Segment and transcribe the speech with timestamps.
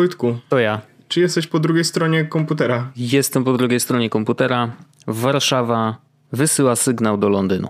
[0.00, 0.38] Wojtku.
[0.48, 0.80] To ja.
[1.08, 2.92] Czy jesteś po drugiej stronie komputera?
[2.96, 4.72] Jestem po drugiej stronie komputera.
[5.06, 5.96] Warszawa
[6.32, 7.68] wysyła sygnał do Londynu.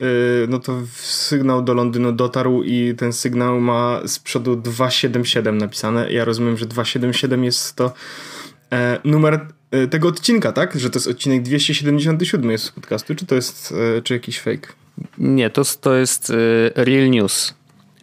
[0.00, 0.06] Yy,
[0.48, 6.12] no to sygnał do Londynu dotarł i ten sygnał ma z przodu 277 napisane.
[6.12, 7.92] Ja rozumiem, że 277 jest to
[8.72, 10.78] e, numer e, tego odcinka, tak?
[10.78, 14.68] Że to jest odcinek 277 jest z podcastu, czy to jest e, czy jakiś fake?
[15.18, 16.34] Nie, to, to jest e,
[16.84, 17.54] Real News.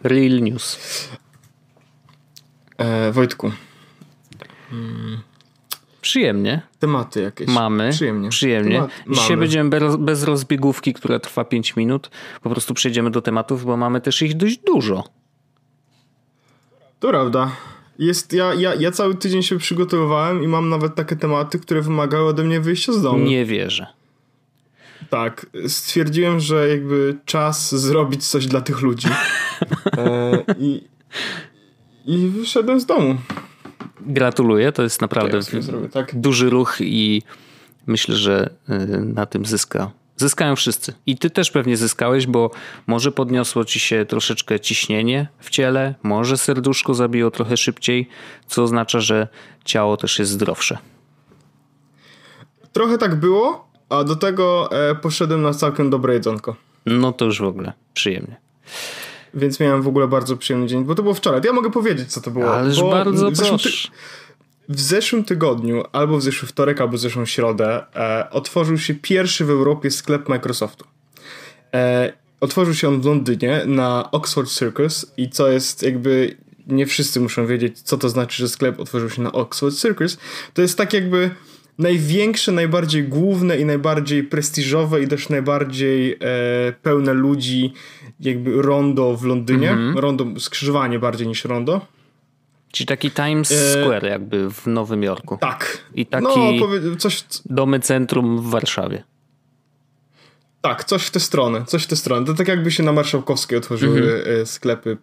[0.04, 0.78] Real News.
[2.78, 3.52] E, Wojtku.
[6.00, 6.62] Przyjemnie.
[6.78, 7.48] Tematy jakieś.
[7.48, 7.90] Mamy.
[7.90, 8.28] Przyjemnie.
[8.28, 8.74] Przyjemnie.
[8.74, 9.40] Temat, Dzisiaj mamy.
[9.40, 12.10] będziemy bez, bez rozbiegówki, która trwa 5 minut.
[12.42, 15.04] Po prostu przejdziemy do tematów, bo mamy też ich dość dużo.
[17.00, 17.50] To prawda.
[17.98, 22.28] Jest, ja, ja, ja cały tydzień się przygotowywałem i mam nawet takie tematy, które wymagały
[22.28, 23.18] ode mnie wyjścia z domu.
[23.18, 23.86] Nie wierzę.
[25.10, 29.08] Tak, stwierdziłem, że jakby czas zrobić coś dla tych ludzi.
[29.98, 30.84] E, i,
[32.06, 33.16] I wyszedłem z domu.
[34.00, 36.20] Gratuluję, to jest naprawdę sobie zrobię, tak?
[36.20, 37.22] duży ruch i
[37.86, 39.90] myślę, że y, na tym zyska.
[40.16, 40.92] Zyskają wszyscy.
[41.06, 42.50] I ty też pewnie zyskałeś, bo
[42.86, 48.08] może podniosło ci się troszeczkę ciśnienie w ciele, może serduszko zabiło trochę szybciej,
[48.46, 49.28] co oznacza, że
[49.64, 50.78] ciało też jest zdrowsze.
[52.72, 56.56] Trochę tak było, a do tego e, poszedłem na całkiem dobre jedzonko.
[56.86, 58.36] No to już w ogóle przyjemnie.
[59.36, 61.40] Więc miałem w ogóle bardzo przyjemny dzień, bo to było wczoraj.
[61.44, 62.54] Ja mogę powiedzieć, co to było.
[62.54, 63.70] Ależ bo bardzo w zeszłym, ty-
[64.68, 69.44] w zeszłym tygodniu, albo w zeszły wtorek, albo w zeszłą środę, e, otworzył się pierwszy
[69.44, 70.84] w Europie sklep Microsoftu.
[71.74, 76.36] E, otworzył się on w Londynie na Oxford Circus i co jest jakby
[76.66, 80.18] nie wszyscy muszą wiedzieć, co to znaczy, że sklep otworzył się na Oxford Circus.
[80.54, 81.30] To jest tak jakby
[81.78, 86.18] największe, najbardziej główne i najbardziej prestiżowe i też najbardziej e,
[86.82, 87.72] pełne ludzi
[88.20, 89.70] jakby rondo w Londynie.
[89.70, 89.98] Mhm.
[89.98, 91.86] Rondo, skrzyżowanie bardziej niż rondo.
[92.72, 95.38] Czyli taki Times E, Square jakby w Nowym Jorku.
[95.40, 95.78] Tak.
[95.94, 99.02] I taki No, powie- coś, domy centrum w Warszawie.
[100.68, 102.26] Tak, coś w tę stronę, coś w tę stronę.
[102.26, 104.40] To tak jakby się na Marszałkowskiej otworzyły Mhm.
[104.42, 104.96] e, sklepy,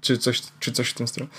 [0.00, 1.30] czy coś, czy coś w tę stronę.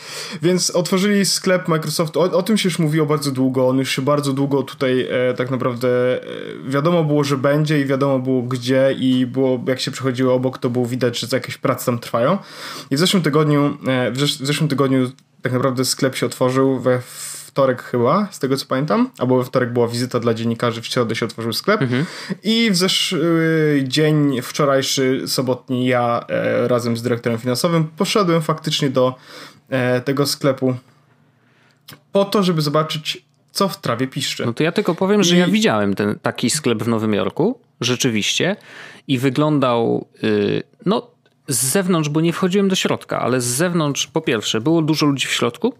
[0.41, 4.01] Więc otworzyli sklep Microsoftu, o, o tym się już mówiło bardzo długo, on już się
[4.01, 5.87] bardzo długo tutaj e, tak naprawdę
[6.23, 10.57] e, wiadomo było, że będzie i wiadomo było gdzie i było, jak się przechodziło obok,
[10.57, 12.37] to było widać, że jakieś prace tam trwają.
[12.91, 15.11] I w zeszłym tygodniu, e, w, zesz- w zeszłym tygodniu
[15.41, 17.01] tak naprawdę sklep się otworzył we
[17.51, 21.15] wtorek chyba, z tego co pamiętam, albo we wtorek była wizyta dla dziennikarzy, w środę
[21.15, 21.81] się otworzył sklep.
[22.43, 29.15] I w zeszły dzień wczorajszy, sobotni ja e, razem z dyrektorem finansowym poszedłem faktycznie do
[29.69, 30.75] e, tego sklepu
[32.11, 34.45] po to, żeby zobaczyć co w trawie piszczy.
[34.45, 37.59] No to ja tylko powiem, że I- ja widziałem ten taki sklep w Nowym Jorku,
[37.81, 38.55] rzeczywiście,
[39.07, 41.07] i wyglądał, yy, no
[41.47, 45.27] z zewnątrz, bo nie wchodziłem do środka, ale z zewnątrz, po pierwsze, było dużo ludzi
[45.27, 45.73] w środku,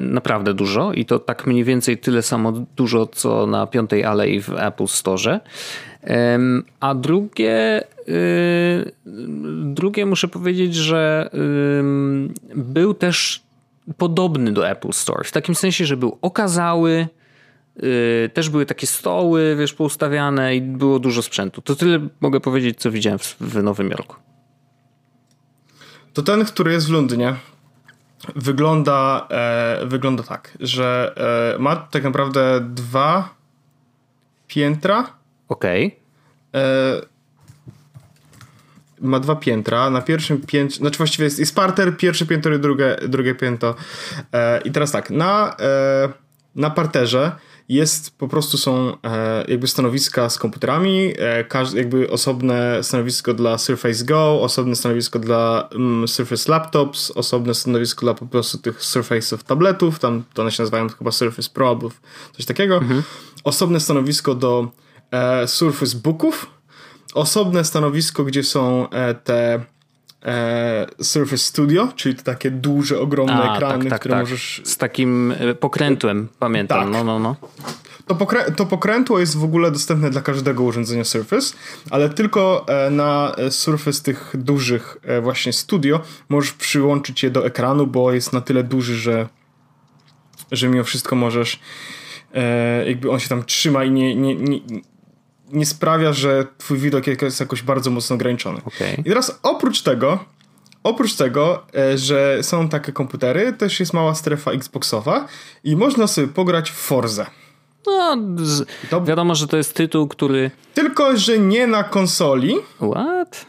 [0.00, 4.50] naprawdę dużo i to tak mniej więcej tyle samo dużo, co na Piątej Alei w
[4.50, 5.40] Apple Store.
[6.80, 8.92] A drugie, y,
[9.62, 11.30] drugie muszę powiedzieć, że
[12.54, 13.42] był też
[13.96, 15.24] podobny do Apple Store.
[15.24, 17.08] W takim sensie, że był okazały,
[17.76, 21.62] yy, też były takie stoły, wiesz, poustawiane i było dużo sprzętu.
[21.62, 24.16] To tyle mogę powiedzieć, co widziałem w, w Nowym Jorku.
[26.14, 27.34] To ten, który jest w Londynie,
[28.36, 31.14] wygląda, e, wygląda tak, że
[31.56, 33.34] e, ma tak naprawdę dwa
[34.48, 35.12] piętra.
[35.48, 35.98] Okej.
[36.54, 37.00] E,
[39.00, 39.90] ma dwa piętra.
[39.90, 43.74] Na pierwszym piętrze, znaczy właściwie jest, jest parter, pierwsze piętro i drugie, drugie piętro.
[44.32, 46.08] E, I teraz tak, na, e,
[46.54, 47.32] na parterze
[47.68, 53.58] jest, po prostu są e, jakby stanowiska z komputerami, e, każ, jakby osobne stanowisko dla
[53.58, 59.42] Surface Go, osobne stanowisko dla mm, Surface Laptops, osobne stanowisko dla po prostu tych Surface'ów
[59.42, 61.90] tabletów, tam to one się nazywają chyba Surface Pro albo
[62.36, 62.80] coś takiego,
[63.44, 64.68] osobne stanowisko do
[65.10, 66.46] e, Surface Booków,
[67.14, 69.64] osobne stanowisko, gdzie są e, te
[70.22, 74.22] e, Surface Studio, czyli te takie duże, ogromne A, ekrany, tak, tak, które tak.
[74.22, 76.80] możesz Z takim y, pokrętłem, pamiętam.
[76.80, 76.92] Tak.
[76.92, 77.36] No, no, no.
[78.06, 81.54] To, pokrę- to pokrętło jest w ogóle dostępne dla każdego urządzenia Surface,
[81.90, 87.46] ale tylko e, na e, Surface tych dużych e, właśnie studio możesz przyłączyć je do
[87.46, 89.28] ekranu, bo jest na tyle duży, że,
[90.52, 91.60] że mimo wszystko możesz
[92.34, 94.60] e, jakby on się tam trzyma i nie, nie, nie,
[95.52, 98.60] nie sprawia, że twój widok jest jakoś bardzo mocno ograniczony.
[98.64, 99.00] Okej.
[99.00, 100.24] I teraz oprócz tego,
[100.82, 105.26] oprócz tego, e, że są takie komputery, też jest mała strefa Xboxowa
[105.64, 107.26] i można sobie pograć w Forze.
[107.86, 110.50] No, z, To- wiadomo, że to jest tytuł, który...
[110.74, 112.54] Tylko, że nie na konsoli
[112.92, 113.46] What?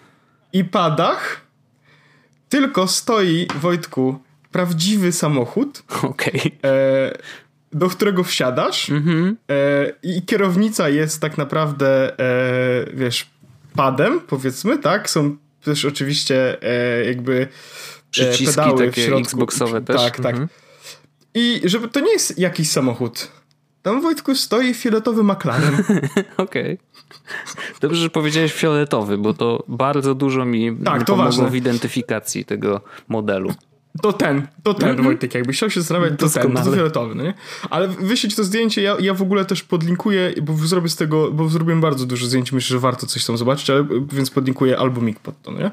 [0.53, 1.41] i padach,
[2.49, 4.19] tylko stoi, Wojtku,
[4.51, 6.57] prawdziwy samochód, Okej.
[6.63, 7.11] e,
[7.73, 9.37] do którego wsiadasz Mhm.
[9.49, 13.29] e, i kierownica jest tak naprawdę, e, wiesz,
[13.75, 15.09] padem, powiedzmy, tak?
[15.09, 17.47] Są też oczywiście e, jakby e,
[18.11, 19.23] Przyciski pedały w takie środku.
[19.23, 19.95] Xboxowe też.
[20.01, 20.25] Tak, tak.
[20.35, 20.47] Mhm.
[21.33, 23.31] I żeby to nie jest jakiś samochód.
[23.81, 25.83] Tam Wojtku stoi fioletowy McLaren.
[26.37, 26.77] Okej.
[27.81, 33.53] Dobrze, że powiedziałeś fioletowy, bo to bardzo dużo mi Tak, pomogło w identyfikacji tego modelu.
[34.01, 37.33] To ten, to ten Wojtek, jakbyś chciał się zastanawiać, to ten, to fioletowy, no nie?
[37.69, 41.49] Ale wyśleć to zdjęcie, ja, ja w ogóle też podlinkuję, bo zrobię z tego, bo
[41.49, 45.41] zrobiłem bardzo dużo zdjęć, myślę, że warto coś tam zobaczyć, ale, więc podlinkuję albumik pod
[45.41, 45.71] to, no nie?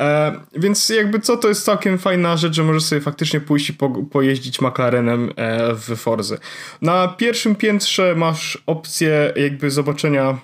[0.00, 3.72] E, więc jakby co, to jest całkiem fajna rzecz, że możesz sobie faktycznie pójść i
[3.72, 6.38] po, pojeździć McLarenem e, w Forzy.
[6.82, 10.38] Na pierwszym piętrze masz opcję jakby zobaczenia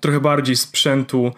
[0.00, 1.32] trochę bardziej sprzętu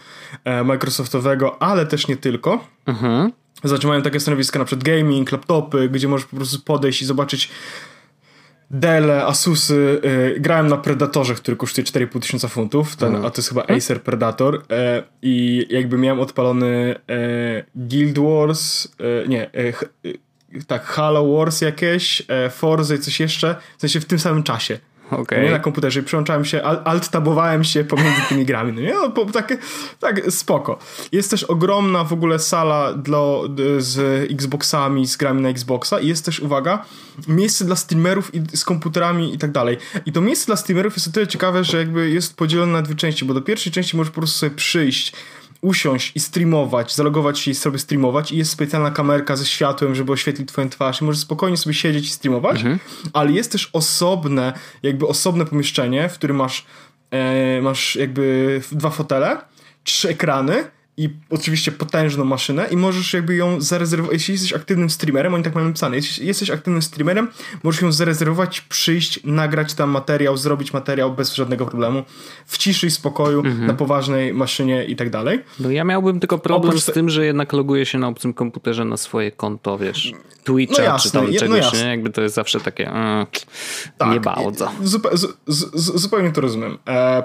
[0.45, 2.65] e, Microsoftowego, ale też nie tylko.
[2.87, 3.33] Mhm.
[3.65, 7.51] Znaczy mają takie stanowiska na przykład gaming, laptopy, gdzie możesz po prostu podejść i zobaczyć
[8.73, 10.01] Dele, Asusy.
[10.37, 14.03] Y, grałem na Predatorze, który kosztuje 4,5 tysiąca funtów, ten, a to jest chyba Acer
[14.03, 18.89] Predator e, i jakby miałem odpalony e, Guild Wars,
[19.25, 19.89] e, nie, ch, e,
[20.67, 24.79] tak, Halo Wars jakieś, Forza i coś jeszcze, w sensie w tym samym czasie.
[25.13, 25.45] Okej.
[25.45, 28.73] Nie na komputerze i przełączałem się, al- alt-tabowałem się pomiędzy tymi grami.
[28.73, 28.95] No nie?
[28.95, 29.55] No, po, tak,
[30.01, 30.79] tak, spoko.
[31.13, 33.21] Jest też ogromna w ogóle sala dla,
[33.79, 33.99] z
[34.33, 36.85] Xboxami, z grami na Xboxa i jest też, uwaga,
[37.29, 39.79] miejsce dla streamerów i z komputerami i tak dalej.
[40.07, 42.95] I to miejsce dla streamerów jest o tyle ciekawe, że jakby jest podzielone na dwie
[42.95, 45.13] części, bo do pierwszej części możesz po prostu sobie przyjść,
[45.63, 50.13] usiąść i streamować, zalogować się i sobie streamować i jest specjalna kamerka ze światłem, żeby
[50.13, 51.01] oświetlić twoją twarz.
[51.01, 52.63] I możesz spokojnie sobie siedzieć i streamować,
[53.13, 56.67] ale jest też osobne, jakby osobne pomieszczenie, w którym masz,
[57.11, 59.37] e, masz jakby dwa fotele,
[59.85, 60.65] trzy ekrany
[60.97, 65.55] i oczywiście potężną maszynę i możesz jakby ją zarezerwować, jeśli jesteś aktywnym streamerem, oni tak
[65.55, 67.29] mają napisane, jeśli jesteś aktywnym streamerem,
[67.63, 72.03] możesz ją zarezerwować, przyjść, nagrać tam materiał, zrobić materiał bez żadnego problemu,
[72.47, 75.45] w ciszy i spokoju, na poważnej maszynie i tak dalej.
[75.61, 78.85] No ja miałbym tylko problem Oprócz z tym, że jednak loguję się na obcym komputerze
[78.85, 80.13] na swoje konto, wiesz,
[80.45, 81.85] Twitcha No jasne, czy tam no czegoś, jasne.
[81.85, 81.91] nie?
[81.91, 83.27] Jakby to jest zawsze takie mm,
[83.99, 84.71] Tak, nie bardzo.
[84.83, 85.09] Zupe,
[85.75, 86.79] zupełnie to rozumiem.
[86.89, 87.23] E,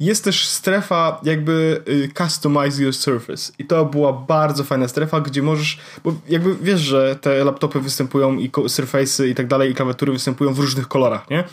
[0.00, 5.42] jest też strefa jakby y, customize your surface i to była bardzo fajna strefa, gdzie
[5.42, 10.12] możesz, bo jakby wiesz, że te laptopy występują i surface'y i tak dalej i klawiatury
[10.12, 11.44] występują w różnych kolorach, nie?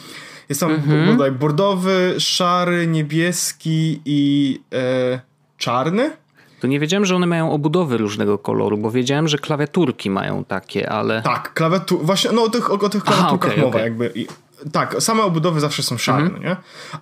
[0.50, 1.06] Jest tam Mhm.
[1.18, 5.19] bodaj bordowy, szary, niebieski i e,
[5.57, 6.12] czarny.
[6.59, 10.89] To nie wiedziałem, że one mają obudowy różnego koloru, bo wiedziałem, że klawiaturki mają takie,
[10.89, 11.21] ale...
[11.21, 13.83] Tak, klawiatur, właśnie, no o tych, o tych klawiaturkach okej, mowa okej.
[13.83, 14.12] jakby.
[14.15, 14.27] I,
[14.71, 16.44] tak, same obudowy zawsze są szare, Mhm.
[16.44, 16.56] nie?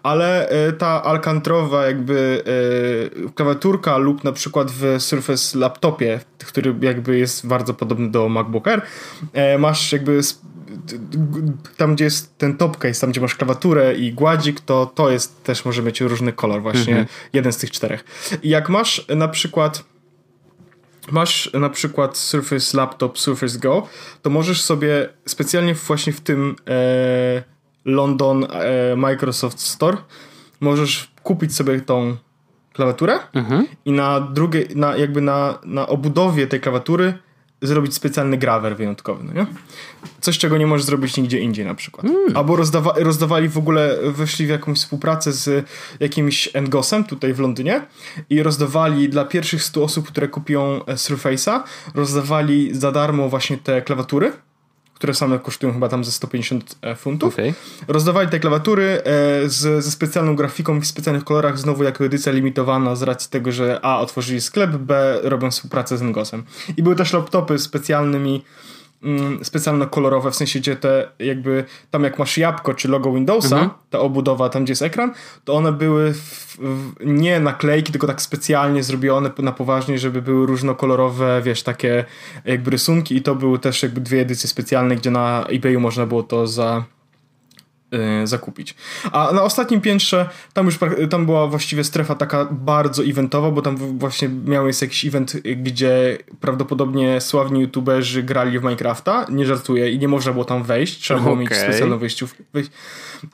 [0.03, 2.43] Ale e, ta alkantrowa jakby
[3.25, 8.67] e, klawiaturka lub na przykład w Surface laptopie, który jakby jest bardzo podobny do MacBook
[8.67, 8.81] Air,
[9.33, 10.19] e, masz jakby
[11.77, 15.43] tam gdzie jest ten top case, tam gdzie masz klawiaturę i gładzik, to to jest
[15.43, 17.05] też może mieć różny kolor właśnie, Mhm.
[17.33, 18.03] jeden z tych czterech.
[18.43, 19.83] I jak masz na przykład
[21.11, 23.87] masz na przykład Surface Laptop, Surface Go,
[24.21, 27.43] to możesz sobie specjalnie właśnie w tym e,
[27.85, 29.97] London e, Microsoft Store
[30.59, 32.17] możesz kupić sobie tą
[32.73, 33.19] klawiaturę
[33.85, 37.13] i na drugiej, na, jakby na, na obudowie tej klawiatury
[37.67, 39.45] zrobić specjalny grawer wyjątkowy, no nie?
[40.21, 42.05] Coś, czego nie możesz zrobić nigdzie indziej na przykład.
[42.35, 45.67] Albo rozdawa rozdawali w ogóle, weszli w jakąś współpracę z
[45.99, 47.81] jakimś Engosem tutaj w Londynie
[48.29, 51.63] i rozdawali dla pierwszych 100 osób, które kupią e, Surface'a,
[51.95, 54.31] rozdawali za darmo właśnie te klawiatury,
[54.95, 57.33] które same kosztują chyba tam ze 150 funtów.
[57.33, 57.53] Okej.
[57.87, 59.01] Rozdawali te klawiatury e,
[59.49, 63.79] z, ze specjalną grafiką w specjalnych kolorach, znowu jako edycja limitowana z racji tego, że
[63.81, 66.43] A otworzyli sklep, B robią współpracę z Ngosem.
[66.77, 68.43] I były też laptopy specjalnymi,
[69.43, 73.99] specjalno kolorowe, w sensie gdzie te jakby, tam jak masz jabłko czy logo Windowsa, ta
[73.99, 78.83] obudowa tam gdzie jest ekran, to one były w, w, nie naklejki, tylko tak specjalnie
[78.83, 82.05] zrobione na poważnie, żeby były różnokolorowe, wiesz, takie
[82.45, 86.23] jakby rysunki i to były też jakby dwie edycje specjalne, gdzie na eBayu można było
[86.23, 86.83] to za
[88.23, 88.75] zakupić.
[89.11, 90.77] A na ostatnim piętrze tam już
[91.09, 95.55] tam była właściwie strefa taka bardzo eventowa, bo tam właśnie miał jest jakiś event, y,
[95.55, 101.01] gdzie prawdopodobnie sławni youtuberzy grali w Minecrafta, nie żartuję, i nie można było tam wejść,
[101.01, 101.63] trzeba było mieć Okej.
[101.63, 102.43] specjalną wejściówkę.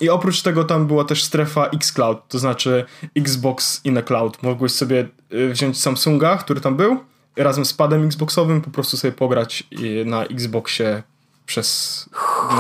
[0.01, 2.86] I oprócz tego tam była też strefa xCloud, to znaczy
[3.18, 4.44] Xbox in a Cloud.
[4.44, 7.00] Mogłeś sobie y, wziąć Samsunga, który tam był,
[7.36, 11.03] razem z padem Xboxowym, po prostu sobie pograć y, na Xboxie
[11.46, 12.10] przez...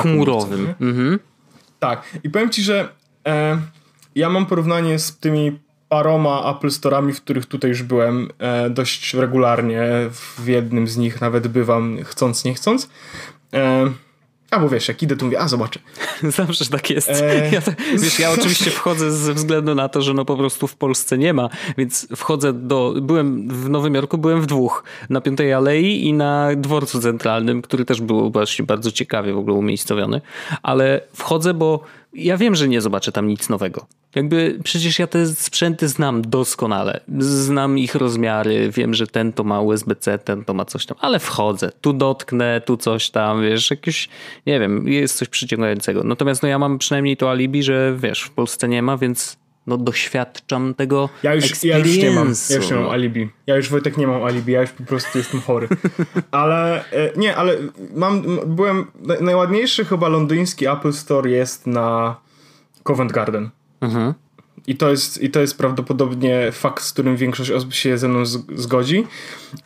[0.01, 0.73] Chmurowym.
[0.81, 1.19] Mhm.
[1.81, 2.03] Tak.
[2.23, 2.89] I powiem ci, że
[3.27, 3.57] e,
[4.15, 5.59] ja mam porównanie z tymi
[5.89, 9.81] paroma Apple Store'ami, w których tutaj już byłem e, dość regularnie.
[10.11, 12.89] W jednym z nich nawet bywam chcąc, nie chcąc.
[13.53, 13.91] E,
[14.51, 15.79] Albo wiesz, jak idę, to mówię, a zobaczę.
[16.23, 17.09] Zawsze tak jest.
[17.09, 17.51] E...
[17.51, 17.61] Ja,
[17.97, 21.33] wiesz, ja oczywiście wchodzę ze względu na to, że no po prostu w Polsce nie
[21.33, 22.93] ma, więc wchodzę do...
[23.01, 24.83] Byłem w Nowym Jorku, byłem w dwóch.
[25.09, 29.55] Na Piątej Alei i na dworcu centralnym, który też był właśnie bardzo ciekawie w ogóle
[29.55, 30.21] umiejscowiony.
[30.63, 33.87] Ale wchodzę, bo ja wiem, że nie zobaczę tam nic nowego.
[34.15, 36.99] Jakby przecież ja te sprzęty znam doskonale.
[37.19, 41.19] Znam ich rozmiary, wiem, że ten to ma USB-C, ten to ma coś tam, ale
[41.19, 41.71] wchodzę.
[41.81, 44.09] Tu dotknę, tu coś tam, wiesz, jakieś,
[44.45, 46.03] nie wiem, jest coś przyciągającego.
[46.03, 49.77] Natomiast no ja mam przynajmniej to alibi, że wiesz, w Polsce nie ma, więc no
[49.77, 53.29] doświadczam tego ja już, ja już nie mam, ja już nie mam alibi.
[53.47, 55.67] Ja już Wojtek nie mam alibi, ja już po prostu jestem chory.
[56.31, 57.57] Ale e, nie, ale
[57.95, 58.85] mam, byłem,
[59.21, 62.15] najładniejszy chyba londyński Apple Store jest na
[62.83, 63.49] Covent Garden.
[63.81, 64.13] Mhm.
[64.67, 68.25] I to, jest, I to jest prawdopodobnie fakt, z którym większość osób się ze mną
[68.55, 69.07] zgodzi.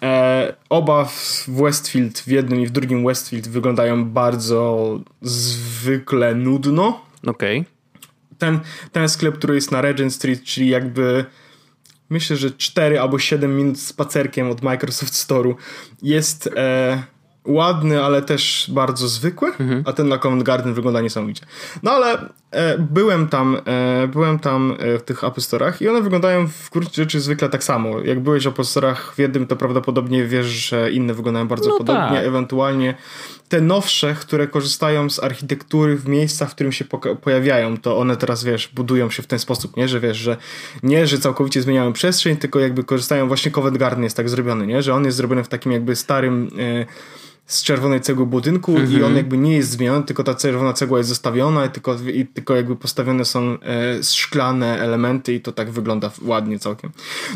[0.02, 7.02] E, oba w Westfield, w jednym i w drugim Westfield wyglądają bardzo zwykle nudno.
[7.28, 7.60] Okej.
[7.60, 7.75] Okay.
[8.38, 8.60] Ten,
[8.92, 11.26] ten sklep, który jest na Regent Street, czyli jakby
[12.10, 15.56] myślę, że 4 albo 7 minut spacerkiem od Microsoft Store'u
[16.02, 16.50] jest...
[16.56, 17.16] E,
[17.46, 19.84] ładny, ale też bardzo zwykły, mhm.
[19.86, 21.46] a ten na Covent Garden wygląda niesamowicie.
[21.84, 26.02] No ale e, byłem tam, e, byłem tam e, w tych Apple Store'ach i one
[26.02, 28.00] wyglądają w gruncie rzeczy zwykle tak samo.
[28.00, 31.78] Jak byłeś w Apple Store'ach w jednym, to prawdopodobnie wiesz, że inne wyglądają bardzo no
[31.78, 32.26] podobnie, tak.
[32.26, 32.96] ewentualnie
[33.50, 36.86] te nowsze, które korzystają z architektury w miejscach, w którym się
[37.22, 39.88] pojawiają, to one teraz, wiesz, budują się w ten sposób, nie?
[39.88, 40.38] Że wiesz, że
[40.84, 44.82] nie, że całkowicie zmieniają przestrzeń, tylko jakby korzystają, właśnie Covent Garden jest tak zrobiony, nie?
[44.82, 46.50] Że on jest zrobiony w takim jakby starym...
[46.60, 46.86] E,
[47.46, 48.92] z czerwonej cegły budynku mm -hmm.
[48.92, 49.16] i on mhm.
[49.16, 52.76] jakby nie jest zmieniony, tylko ta czerwona cegła jest zostawiona i tylko, i tylko jakby
[52.76, 56.92] postawione są e, szklane elementy i to tak wygląda ładnie całkiem.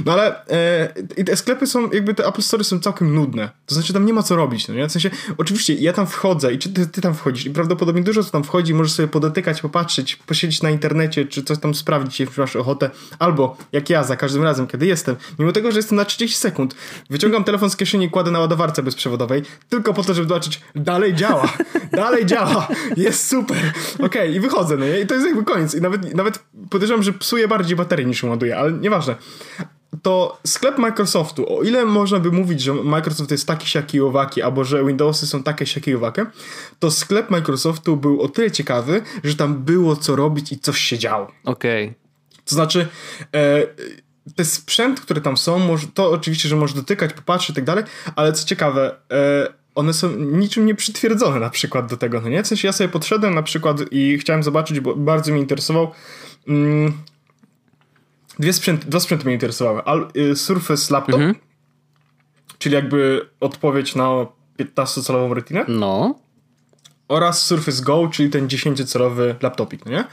[0.05, 3.49] No ale e, i te sklepy są, jakby te Apple Store są całkiem nudne.
[3.65, 4.87] To znaczy tam nie ma co robić, no nie?
[4.87, 8.23] W sensie, oczywiście ja tam wchodzę i czy ty, ty tam wchodzisz i prawdopodobnie dużo
[8.23, 12.41] co tam wchodzi, możesz sobie podotykać, popatrzeć, posiedzieć na internecie, czy coś tam sprawdzić, jeśli
[12.41, 12.89] masz ochotę,
[13.19, 16.75] albo jak ja za każdym razem, kiedy jestem, mimo tego, że jestem na 30 sekund,
[17.09, 21.13] wyciągam telefon z kieszeni i kładę na ładowarce bezprzewodowej, tylko po to, żeby zobaczyć, dalej
[21.13, 21.53] działa,
[21.91, 23.57] dalej działa, jest super,
[23.95, 25.75] okej, okay, i wychodzę, no i to jest jakby koniec.
[25.75, 26.39] I nawet, nawet
[26.69, 29.15] podejrzewam, że psuje bardziej baterię niż ładuje, ale nieważne.
[30.01, 34.41] To sklep Microsoftu, o ile można by mówić, że Microsoft jest taki siaki i owaki,
[34.41, 36.25] albo że Windowsy są takie siaki i owakie,
[36.79, 40.97] to sklep Microsoftu był o tyle ciekawy, że tam było co robić i coś się
[40.97, 41.31] działo.
[41.45, 41.85] Okej.
[41.85, 41.95] Okay.
[42.45, 42.87] To znaczy,
[43.35, 43.67] e,
[44.35, 47.83] te sprzęt, które tam są, to oczywiście, że możesz dotykać, popatrzeć i tak dalej,
[48.15, 52.43] ale co ciekawe, e, one są niczym nie przytwierdzone na przykład do tego, no nie?
[52.43, 55.91] W sensie ja sobie podszedłem na przykład i chciałem zobaczyć, bo bardzo mnie interesował
[56.47, 56.93] mm,
[58.39, 59.83] dwie sprzęty, dwa sprzęty mnie interesowały.
[59.83, 61.35] Al, y, Surface Laptop, mhm.
[62.57, 64.25] czyli jakby odpowiedź na
[64.59, 65.65] 15-calową retinę.
[65.67, 66.19] No
[67.09, 70.03] oraz Surface Go, czyli ten 10-calowy laptopik, no nie?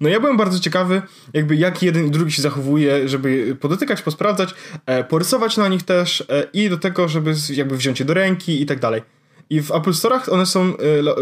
[0.00, 4.54] No ja byłem bardzo ciekawy, jakby jak jeden i drugi się zachowuje, żeby podotykać, posprawdzać,
[4.86, 8.62] e, porysować na nich też e, i do tego, żeby jakby wziąć je do ręki
[8.62, 9.02] i tak dalej.
[9.50, 10.72] I w Apple Store'ach one są,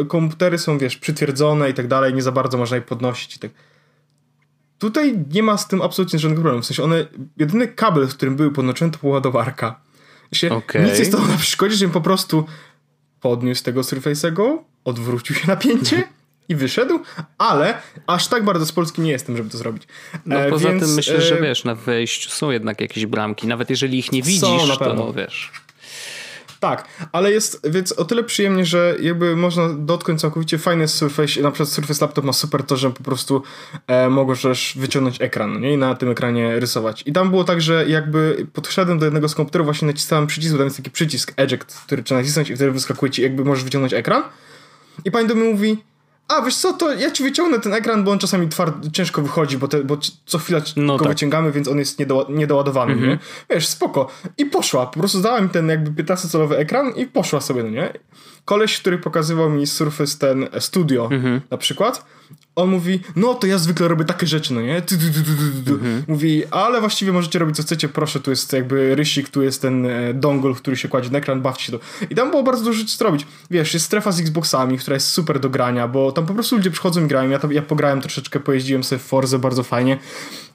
[0.01, 3.39] e, komputery są, wiesz, przytwierdzone i tak dalej, nie za bardzo można je podnosić i
[3.39, 3.51] tak.
[4.79, 6.63] Tutaj nie ma z tym absolutnie żadnego problemu.
[6.63, 9.81] W sensie one, jedyny kabel, w którym były podłączone, to była ładowarka.
[10.33, 10.85] Się, okay.
[10.85, 12.47] Nic jest to na przeszkodzie, że im po prostu
[13.25, 16.03] podniósł tego Surface'a Go, odwrócił się napięcie
[16.49, 16.99] i wyszedł,
[17.39, 19.83] ale aż tak bardzo z Polski nie jestem, żeby to zrobić.
[20.27, 23.47] No e, poza więc, tym myślę, że e, wiesz, na wejściu są jednak jakieś bramki,
[23.47, 25.53] nawet jeżeli ich nie widzisz, to wiesz...
[26.65, 31.51] Tak, ale jest więc o tyle przyjemnie, że jakby można dotknąć całkowicie fajny Surface, na
[31.51, 33.43] przykład Surface Laptop ma super to, że po prostu
[33.87, 35.73] e, możesz wyciągnąć ekran no nie?
[35.73, 37.03] i na tym ekranie rysować.
[37.07, 40.65] I tam było tak, że jakby podszedłem do jednego z komputerów, właśnie nacisnąłem przycisk, tam
[40.65, 44.23] jest taki przycisk eject, który trzeba nacisnąć i wtedy wyskakuje ci, jakby możesz wyciągnąć ekran.
[45.05, 45.85] I pani do mnie mówi,
[46.29, 49.59] a wiesz co, to ja ci wyciągnę ten ekran, bo on czasami tward, ciężko wychodzi,
[49.59, 51.13] bo, te, bo co chwila no go tak.
[51.13, 53.07] wyciągamy, więc on jest niedo, niedoładowany, -hmm.
[53.07, 53.19] nie?
[53.51, 54.11] Wiesz, spoko.
[54.39, 57.93] I poszła, po prostu dała mi ten jakby 15-calowy ekran i poszła sobie, no nie?
[58.45, 61.41] Koleś, który pokazywał mi Surface ten Studio -hmm.
[61.51, 62.05] na przykład,
[62.57, 64.77] on mówi, no to ja zwykle robię takie rzeczy, no nie?
[65.67, 66.05] Mhm.
[66.09, 69.87] Mówi, ale właściwie możecie robić co chcecie, proszę, tu jest jakby rysik, tu jest ten
[69.87, 71.79] e, dongle, który się kładzie na ekran, bawcie się to.
[72.11, 73.27] I tam było bardzo dużo rzeczy zrobić.
[73.51, 76.71] Wiesz, jest strefa z Xboxami, która jest super do grania, bo tam po prostu ludzie
[76.71, 77.31] przychodzą i grają.
[77.31, 79.99] Ja, tam, ja pograłem troszeczkę, pojeździłem sobie w Forze bardzo fajnie.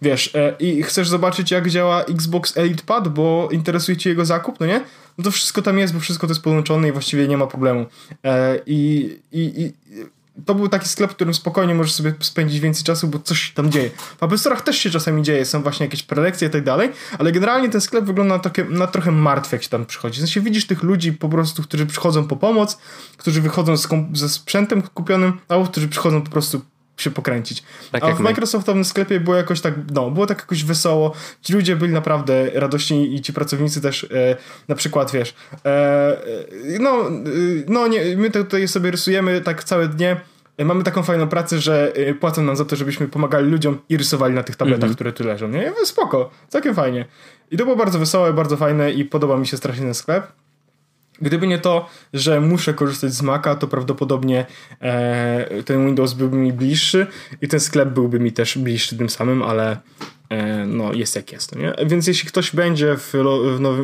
[0.02, 4.60] Wiesz, e, i chcesz zobaczyć, jak działa Xbox Elite Pad, bo interesuje cię jego zakup,
[4.60, 4.82] no nie?
[5.18, 7.86] No to wszystko tam jest, bo wszystko to jest połączone i właściwie nie ma problemu.
[8.24, 9.74] E, I, i, i
[10.46, 13.72] to był taki sklep, w którym spokojnie możesz sobie spędzić więcej czasu, bo coś tam
[13.72, 13.90] dzieje.
[14.20, 17.32] W Apple Store'ach też się czasami dzieje, są właśnie jakieś prelekcje i tak dalej, ale
[17.32, 20.18] generalnie ten sklep wygląda na, takie, na trochę martwy, jak się tam przychodzi.
[20.18, 22.78] W sensie widzisz tych ludzi po prostu, którzy przychodzą po pomoc,
[23.18, 26.62] którzy wychodzą z ze sprzętem kupionym, albo którzy przychodzą po prostu
[27.02, 27.64] się pokręcić.
[27.92, 31.14] Tak A w Microsoftowym sklepie było jakoś tak, no, było tak jakoś wesoło.
[31.42, 34.36] Ci ludzie byli naprawdę radośni i ci pracownicy też, e,
[34.68, 35.70] na przykład, wiesz, e,
[36.76, 37.12] e no, e,
[37.68, 40.22] no nie, my tutaj sobie rysujemy tak całe dnie,
[40.58, 44.36] e, mamy taką fajną pracę, że płacą nam za to, żebyśmy pomagali ludziom i rysowali
[44.36, 44.96] na tych tabletach, mm -hmm.
[44.96, 45.48] które tu leżą.
[45.48, 45.74] Nie?
[45.84, 47.06] Spoko, całkiem fajnie.
[47.52, 50.28] I to było bardzo wesołe, bardzo fajne i podoba mi się strasznie ten sklep.
[51.22, 54.46] Gdyby nie to, że muszę korzystać z Maca, to prawdopodobnie
[54.82, 57.08] e, ten Windows byłby mi bliższy
[57.42, 59.78] i ten sklep byłby mi też bliższy tym samym, ale
[60.30, 61.56] e, no jest jak jest.
[61.56, 61.74] Nie?
[61.86, 63.14] Więc jeśli ktoś będzie w,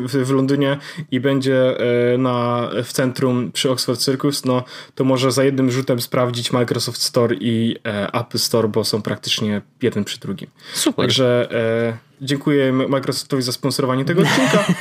[0.06, 0.77] w, w Londynie
[1.12, 1.77] i będzie
[2.13, 4.63] e, na, w centrum przy Oxford Circus, no
[4.96, 9.62] to może za jednym rzutem sprawdzić Microsoft Store i e, Apple Store, bo są praktycznie
[9.82, 10.50] jeden przy drugim.
[10.74, 11.06] Super.
[11.06, 14.65] Także e, dziękuję Microsoftowi za sponsorowanie tego odcinka.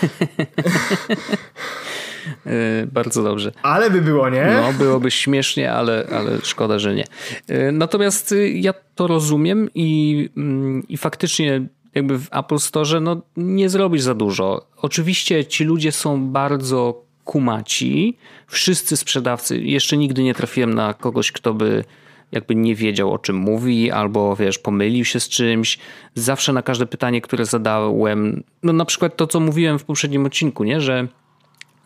[2.47, 3.53] E, bardzo dobrze.
[3.63, 4.61] Ale by było, nie?
[4.63, 7.05] No, byłoby śmiesznie, ale, ale szkoda, że nie.
[7.49, 11.63] E, natomiast y, ja to rozumiem i, mm, i faktycznie
[11.95, 14.67] jakby w Apple Store no, nie zrobisz za dużo.
[14.77, 18.17] Oczywiście ci ludzie są bardzo kumaci.
[18.47, 21.85] Wszyscy sprzedawcy, jeszcze nigdy nie trafiłem na kogoś, kto by
[22.33, 25.79] jakby nie wiedział o czym mówi, albo wiesz, pomylił się z czymś.
[26.15, 30.65] Zawsze na każde pytanie, które zadałem, no na przykład to, co mówiłem w poprzednim odcinku,
[30.65, 31.09] nie, że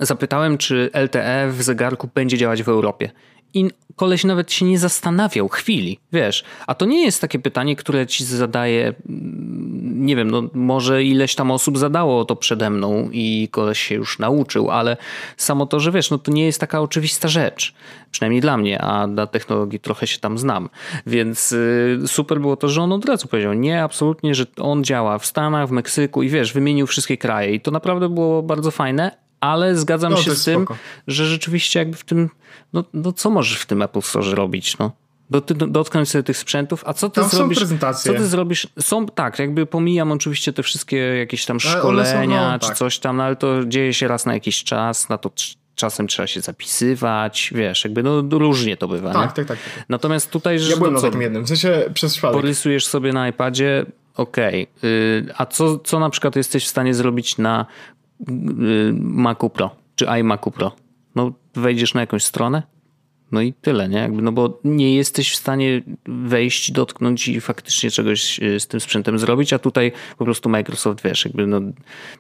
[0.01, 3.11] Zapytałem, czy LTE w zegarku będzie działać w Europie.
[3.55, 6.45] I koleś nawet się nie zastanawiał chwili, wiesz.
[6.67, 11.35] A to nie jest takie pytanie, które ci zadaje, mm, nie wiem, no może ileś
[11.35, 14.97] tam osób zadało to przede mną i koleś się już nauczył, ale
[15.37, 17.75] samo to, że wiesz, no to nie jest taka oczywista rzecz.
[18.11, 20.69] Przynajmniej dla mnie, a na technologii trochę się tam znam.
[21.07, 25.19] Więc y, super było to, że on od razu powiedział, nie, absolutnie, że on działa
[25.19, 29.28] w Stanach, w Meksyku i wiesz, wymienił wszystkie kraje i to naprawdę było bardzo fajne,
[29.41, 30.79] ale zgadzam no, się z tym, spoko.
[31.07, 32.31] że rzeczywiście jakby w tym,
[32.73, 34.93] no, no co możesz w tym Apple Store robić, no?
[35.31, 37.59] Do, dotknąć sobie tych sprzętów, a co ty tam zrobisz?
[37.59, 38.13] Są prezentacje.
[38.13, 38.67] Co ty zrobisz?
[38.81, 42.77] Są, tak, jakby pomijam oczywiście te wszystkie jakieś tam szkolenia są, no, czy tak.
[42.77, 45.31] coś tam, no, ale to dzieje się raz na jakiś czas, na to
[45.75, 49.13] czasem trzeba się zapisywać, wiesz, jakby no różnie to bywa.
[49.13, 49.85] Tak, tak, tak, tak.
[49.89, 50.71] Natomiast tutaj, że.
[50.71, 52.41] Ja byłem no, na takim jednym, w sensie przez przypadek.
[52.41, 54.67] Porysujesz sobie na iPadzie, okej.
[54.79, 55.35] Okay.
[55.37, 57.67] a co, co na przykład jesteś w stanie zrobić na
[59.01, 60.73] Macu Pro czy iMacu Pro.
[61.15, 62.63] No wejdziesz na jakąś stronę,
[63.33, 63.99] no i tyle, nie?
[63.99, 68.81] Jakby, no bo nie jesteś w stanie wejść, dotknąć i faktycznie czegoś y, z tym
[68.81, 71.61] sprzętem zrobić, a tutaj po prostu Microsoft, wiesz, jakby no,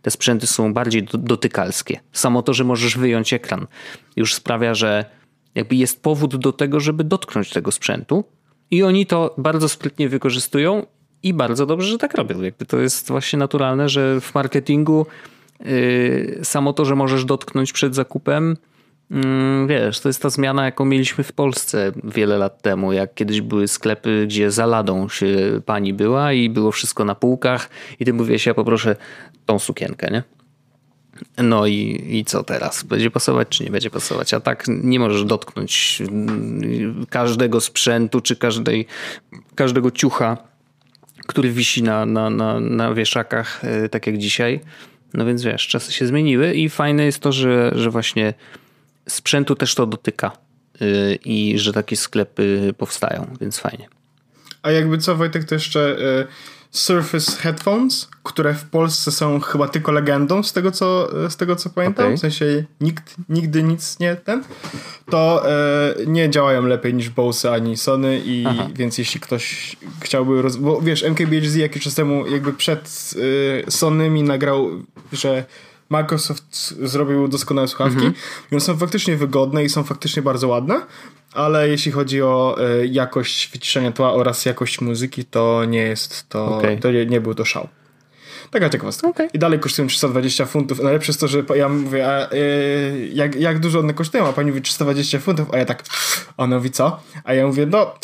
[0.02, 2.00] te sprzęty są bardziej dotykalskie.
[2.12, 3.66] Samo to, że możesz wyjąć ekran
[4.16, 5.04] już sprawia, że
[5.54, 8.24] jakby jest powód do tego, żeby dotknąć tego sprzętu
[8.70, 10.86] i oni to bardzo sprytnie wykorzystują
[11.22, 12.42] i bardzo dobrze, że tak robią.
[12.42, 15.06] Jakby to jest właśnie naturalne, że w marketingu
[16.42, 18.56] samo to, że możesz dotknąć przed zakupem,
[19.10, 23.40] mm, wiesz, to jest ta zmiana, jaką mieliśmy w Polsce wiele lat temu, jak kiedyś
[23.40, 28.12] były sklepy, gdzie za ladą się pani była i było wszystko na półkach i ty
[28.12, 28.96] mówisz, ja poproszę
[29.46, 30.22] tą sukienkę, nie?
[31.38, 32.82] No i, i co teraz?
[32.82, 34.34] Będzie pasować czy nie będzie pasować?
[34.34, 38.86] A tak nie możesz dotknąć mm, każdego sprzętu czy każdej,
[39.54, 40.36] każdego ciucha,
[41.26, 44.60] który wisi na, na, na, na wieszakach, yy, tak jak dzisiaj.
[45.14, 48.34] No więc wiesz, czasy się zmieniły i fajne jest to, że, że właśnie
[49.08, 50.32] sprzętu też to dotyka
[50.80, 53.88] yy, i że takie sklepy powstają, więc fajnie.
[54.62, 56.26] A jakby co Wojtek, to jeszcze yy,
[56.70, 61.70] Surface Headphones, które w Polsce są chyba tylko legendą, z tego co, z tego co
[61.70, 62.16] pamiętam, okay.
[62.16, 64.44] w sensie nikt nigdy nic nie ten,
[65.10, 68.68] to e, nie działają lepiej niż Bose ani Sony i Aha.
[68.74, 70.56] więc jeśli ktoś chciałby, roz...
[70.56, 73.14] bo wiesz, MKBHD jakiś czas temu jakby przed
[73.66, 74.70] e, Sony mi nagrał,
[75.12, 75.44] że
[75.88, 78.14] Microsoft zrobił doskonałe słuchawki mhm.
[78.52, 80.86] i one są faktycznie wygodne i są faktycznie bardzo ładne,
[81.32, 86.58] ale jeśli chodzi o e, jakość wyciszenia tła oraz jakość muzyki, to nie jest to,
[86.58, 86.76] okay.
[86.76, 87.68] to nie, nie był to szał.
[88.50, 89.08] Taka ciekawostka.
[89.08, 89.28] Okay.
[89.32, 90.82] I dalej kosztują 320 funtów.
[90.82, 94.50] Najlepsze jest to, że ja mówię, a, yy, jak, jak dużo one kosztują, a pani
[94.50, 95.84] mówi 320 funtów, a ja tak,
[96.36, 97.00] ona mówi co?
[97.24, 97.94] A ja mówię, no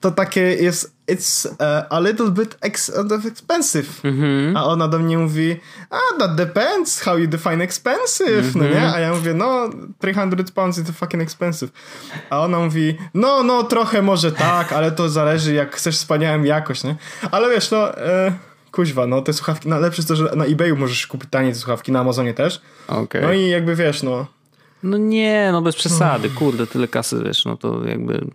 [0.00, 2.90] to takie jest it's uh, a little bit ex
[3.26, 3.88] expensive.
[4.04, 4.58] Mm -hmm.
[4.58, 5.60] A ona do mnie mówi,
[5.90, 8.56] ah, that depends how you define expensive, mm -hmm.
[8.56, 8.76] no nie?
[8.76, 8.94] Mhm.
[8.94, 11.72] A ja mówię, no 300 pounds is fucking expensive.
[12.30, 16.84] A ona mówi, no, no, trochę może tak, ale to zależy jak chcesz wspaniałą jakość,
[16.84, 16.96] nie?
[17.30, 17.98] Ale wiesz, no...
[17.98, 18.32] E,
[18.72, 21.58] kuźwa, no te słuchawki, no lepsze jest to, że na eBayu możesz kupić tanie te
[21.58, 22.60] słuchawki, na Amazonie też.
[22.88, 23.22] Okay.
[23.22, 24.26] No i jakby wiesz, no
[24.82, 28.26] No nie, no bez przesady, kurde, tyle kasy, wiesz, no to jakby...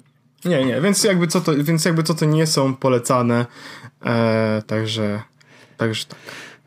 [0.46, 3.46] Nie, nie, więc jakby co to, więc jakby co to nie są polecane,
[4.06, 5.22] e, także,
[5.78, 6.20] także tak.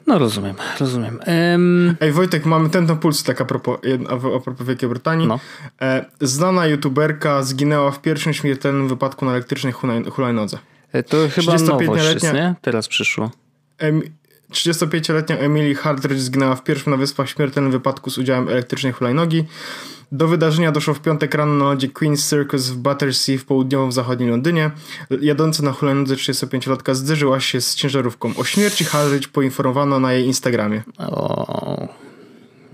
[0.06, 1.20] No rozumiem, rozumiem.
[1.54, 1.96] Um...
[2.00, 3.78] Ej Wojtek, mamy ten puls tak a propos,
[4.08, 5.26] a propos Wielkiej Brytanii.
[5.26, 5.40] No.
[5.82, 9.72] E, znana youtuberka zginęła w pierwszym śmiertelnym wypadku na elektrycznej
[10.10, 10.58] hulajnodze.
[10.92, 12.54] E, to chyba nowość jest, nie?
[12.60, 13.30] Teraz przyszło.
[14.50, 19.44] 35-letnia Emily Hardridge zginęła w pierwszym na Wyspach śmiertelnym wypadku z udziałem elektrycznej hulajnogi.
[20.12, 24.30] Do wydarzenia doszło w piątek rano na lodzie Queen's Circus w Battersea w południowym zachodnim
[24.30, 24.70] Londynie.
[25.20, 28.32] Jadąca na hulajnodze 35-latka zderzyła się z ciężarówką.
[28.36, 30.82] O śmierci Hardridge poinformowano na jej Instagramie.
[30.98, 31.88] O,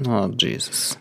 [0.06, 0.28] oh.
[0.42, 0.98] Jesus.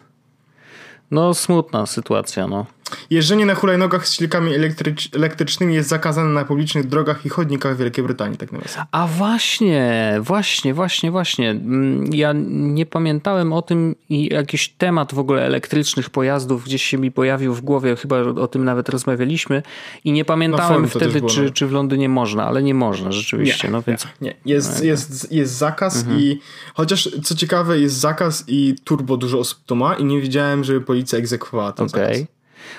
[1.12, 2.66] No smutna sytuacja, no.
[3.10, 7.80] Jeżdżenie na hulajnogach z silnikami elektrycz elektrycznymi jest zakazane na publicznych drogach i chodnikach w
[7.80, 8.86] Wielkiej Brytanii, tak naprawdę.
[8.92, 11.50] A właśnie, właśnie, właśnie, właśnie.
[11.52, 16.98] Mm, ja nie pamiętałem o tym i jakiś temat w ogóle elektrycznych pojazdów gdzieś się
[16.98, 19.64] mi pojawił w głowie, chyba o tym nawet rozmawialiśmy
[20.04, 21.50] i nie pamiętałem wtedy, czy, no.
[21.50, 23.68] czy w Londynie można, ale nie można rzeczywiście.
[23.68, 24.06] Nie, no więc...
[24.06, 24.36] nie, nie.
[24.46, 26.20] Jest, no, jest, jest zakaz mhm.
[26.20, 26.40] i
[26.74, 30.82] chociaż co ciekawe jest zakaz i turbo dużo osób to ma i nie wiedziałem, żeby
[30.82, 32.16] policja egzekwowała ten okay.
[32.16, 32.35] zakaz.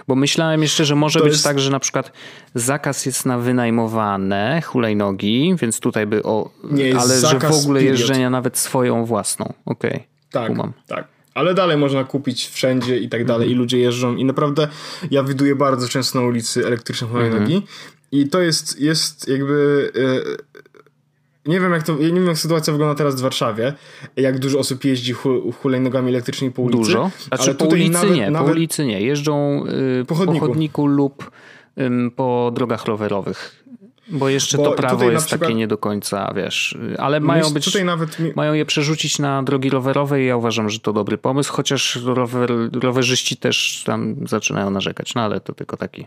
[0.08, 1.44] Bo myślałem jeszcze, że może to być jest...
[1.44, 2.12] tak, że na przykład
[2.54, 6.50] zakaz jest na wynajmowane hulajnogi, więc tutaj by o...
[6.64, 7.98] Nie, ale że w ogóle period.
[7.98, 9.52] jeżdżenia nawet swoją własną.
[9.66, 9.90] Okej.
[9.90, 10.04] Okay.
[10.30, 10.72] Tak, Umam.
[10.86, 11.08] tak.
[11.34, 13.58] Ale dalej można kupić wszędzie i tak dalej i mhm.
[13.58, 14.68] ludzie jeżdżą i naprawdę
[15.10, 17.62] ja widuję bardzo często na ulicy elektryczne hulajnogi mhm.
[18.12, 19.90] i to jest, jest jakby
[21.46, 23.72] nie wiem, jak to, ja nie wiem, jak sytuacja wygląda teraz w Warszawie,
[24.16, 26.78] jak dużo osób jeździ hu, hulajnogami elektrycznymi po ulicy.
[26.78, 27.10] Dużo?
[27.28, 28.48] Znaczy ale po ulicy nawet, nie, nawet...
[28.48, 29.00] po ulicy nie.
[29.00, 30.86] Jeżdżą yy, po, chodniku.
[30.86, 31.30] lub
[32.16, 33.64] po drogach rowerowych.
[34.08, 35.40] Bo jeszcze Bo to prawo jest przykład...
[35.40, 37.74] takie nie do końca, wiesz, ale mają być,
[38.18, 38.32] mi...
[38.36, 42.50] mają je przerzucić na drogi rowerowe i ja uważam, że to dobry pomysł, chociaż rower,
[42.72, 46.06] rowerzyści też tam zaczynają narzekać, no ale to tylko taki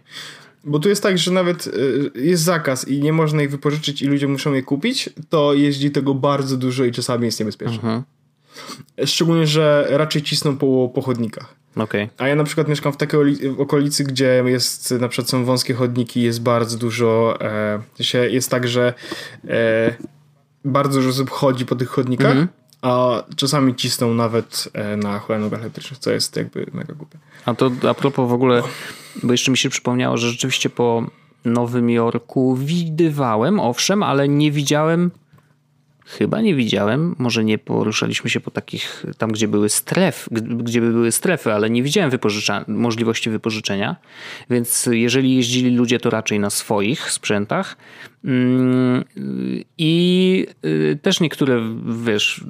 [0.63, 4.05] bo tu jest tak, że nawet y, jest zakaz i nie można ich wypożyczyć i
[4.05, 7.75] ludzie muszą je kupić, to jeździ tego bardzo dużo i czasami jest niebezpieczne.
[7.75, 8.03] Mhm.
[9.05, 11.58] Szczególnie, że raczej cisną po, po chodnikach.
[11.81, 12.09] Okay.
[12.17, 16.21] A ja na przykład mieszkam w takiej okolicy, gdzie jest na przykład są wąskie chodniki,
[16.21, 18.93] jest bardzo dużo, e, jest tak, że
[19.47, 19.95] e,
[20.65, 22.49] bardzo dużo osób chodzi po tych chodnikach, mm -hmm.
[22.81, 27.17] a czasami cisną nawet e, na hulajnogach elektrycznych, co jest jakby mega głupie.
[27.45, 28.63] A to a propos w ogóle
[29.23, 31.03] bo jeszcze mi się przypomniało, że rzeczywiście po
[31.45, 35.11] Nowym Jorku widywałem, owszem, ale nie widziałem
[36.09, 40.91] Chyba nie widziałem, może nie poruszaliśmy się po takich, tam gdzie były stref, gdzie by
[40.91, 43.95] były strefy, ale nie widziałem wypożycza, możliwości wypożyczenia,
[44.49, 47.77] więc jeżeli jeździli ludzie, to raczej na swoich sprzętach.
[48.25, 49.03] Mm,
[49.77, 51.61] I y, też niektóre,
[52.03, 52.43] wiesz,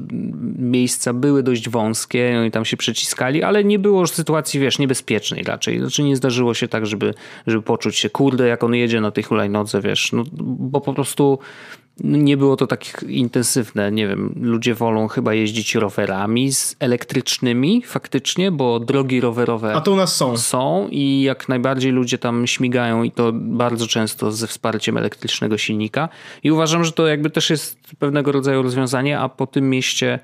[0.59, 5.43] miejsca były dość wąskie no i tam się przeciskali, ale nie było sytuacji, wiesz, niebezpiecznej
[5.43, 5.79] raczej.
[5.79, 7.13] Znaczy nie zdarzyło się tak, żeby,
[7.47, 11.39] żeby poczuć się, kurde, jak on jedzie na tej hulajnodze, wiesz, no, bo po prostu
[12.03, 13.91] nie było to tak intensywne.
[13.91, 19.91] Nie wiem, ludzie wolą chyba jeździć rowerami z elektrycznymi faktycznie, bo drogi rowerowe A to
[19.91, 20.37] u nas są.
[20.37, 26.09] Są i jak najbardziej ludzie tam śmigają i to bardzo często ze wsparciem elektrycznego silnika.
[26.43, 30.19] I uważam, że to jakby też jest pewnego rodzaju rozwiązanie, a po tym mieście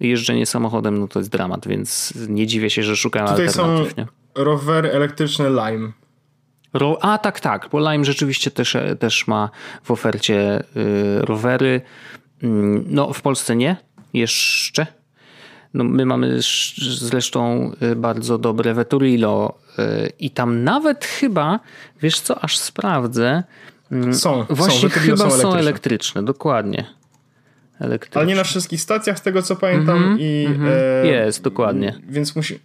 [0.00, 3.94] jeżdżenie samochodem no to jest dramat, więc nie dziwię się, że szukają Tutaj alternatyw.
[3.96, 5.92] Są rowery elektryczne Lime.
[6.78, 9.50] Ro A tak, tak, bo Lime rzeczywiście też, też ma
[9.82, 11.80] w ofercie y, rowery.
[12.42, 13.76] Mm, no w Polsce nie,
[14.14, 14.86] jeszcze.
[15.74, 16.38] No, my mamy
[16.98, 19.58] zresztą y, bardzo dobre Veturilo
[20.18, 21.60] i tam nawet chyba,
[22.02, 23.42] wiesz co, aż sprawdzę.
[23.92, 25.58] Mm, są, Właśnie są, chyba są elektryczne.
[25.58, 26.86] elektryczne, dokładnie.
[27.80, 28.20] Elektryczne.
[28.20, 29.96] Ale nie na wszystkich stacjach, z tego co pamiętam.
[29.96, 30.70] Mm -hmm, i, mm -hmm.
[31.02, 32.00] e, Jest, dokładnie.
[32.08, 32.58] Więc musi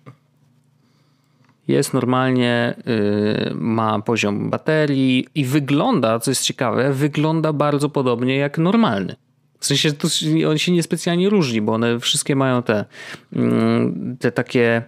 [1.68, 8.58] jest normalnie, y, ma poziom baterii i wygląda, co jest ciekawe, wygląda bardzo podobnie jak
[8.58, 9.16] normalny.
[9.60, 10.08] W sensie to,
[10.50, 12.86] on się niespecjalnie różni, bo one wszystkie mają te,
[13.34, 14.84] mm, te takie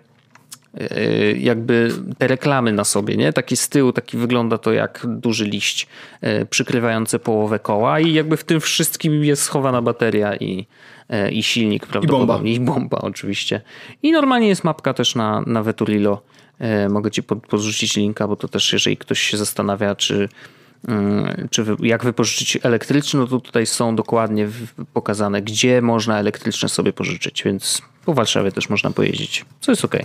[0.81, 3.33] y, jakby te reklamy na sobie, nie?
[3.33, 5.87] Taki z tyłu, taki wygląda to jak duży liść
[6.23, 10.67] y, przykrywający połowę koła i jakby w tym wszystkim jest schowana bateria i,
[11.31, 12.53] i silnik prawdopodobnie.
[12.53, 12.71] I bomba.
[12.71, 13.61] I bomba oczywiście.
[14.03, 16.21] I normalnie jest mapka też na, na Veturilo
[16.89, 20.29] mogę ci podrzucić linka, bo to też jeżeli ktoś się zastanawia, czy,
[20.87, 24.47] mm, czy jak wypożyczyć elektryczny, no to tutaj są dokładnie
[24.93, 29.95] pokazane, gdzie można elektryczne sobie pożyczyć, więc po Warszawie też można pojeździć, co jest ok.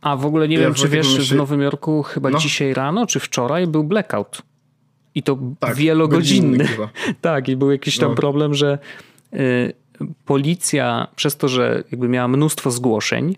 [0.00, 1.34] A w ogóle nie ja wiem, czy wiesz, myśli...
[1.34, 2.38] w Nowym Jorku chyba no.
[2.38, 4.42] dzisiaj rano, czy wczoraj był blackout.
[5.14, 6.68] I to tak, wielogodzinny.
[7.20, 8.16] tak, i był jakiś tam no.
[8.16, 8.78] problem, że
[9.34, 9.72] y,
[10.24, 13.36] policja przez to, że jakby miała mnóstwo zgłoszeń,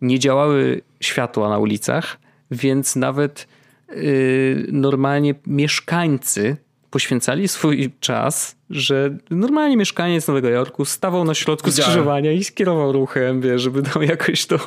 [0.00, 2.18] nie działały światła na ulicach,
[2.50, 3.48] więc nawet
[3.88, 6.56] yy, normalnie mieszkańcy
[6.94, 13.40] poświęcali swój czas, że normalnie mieszkaniec Nowego Jorku stawał na środku skrzyżowania i skierował ruchem,
[13.40, 14.58] wie, żeby tam jakoś to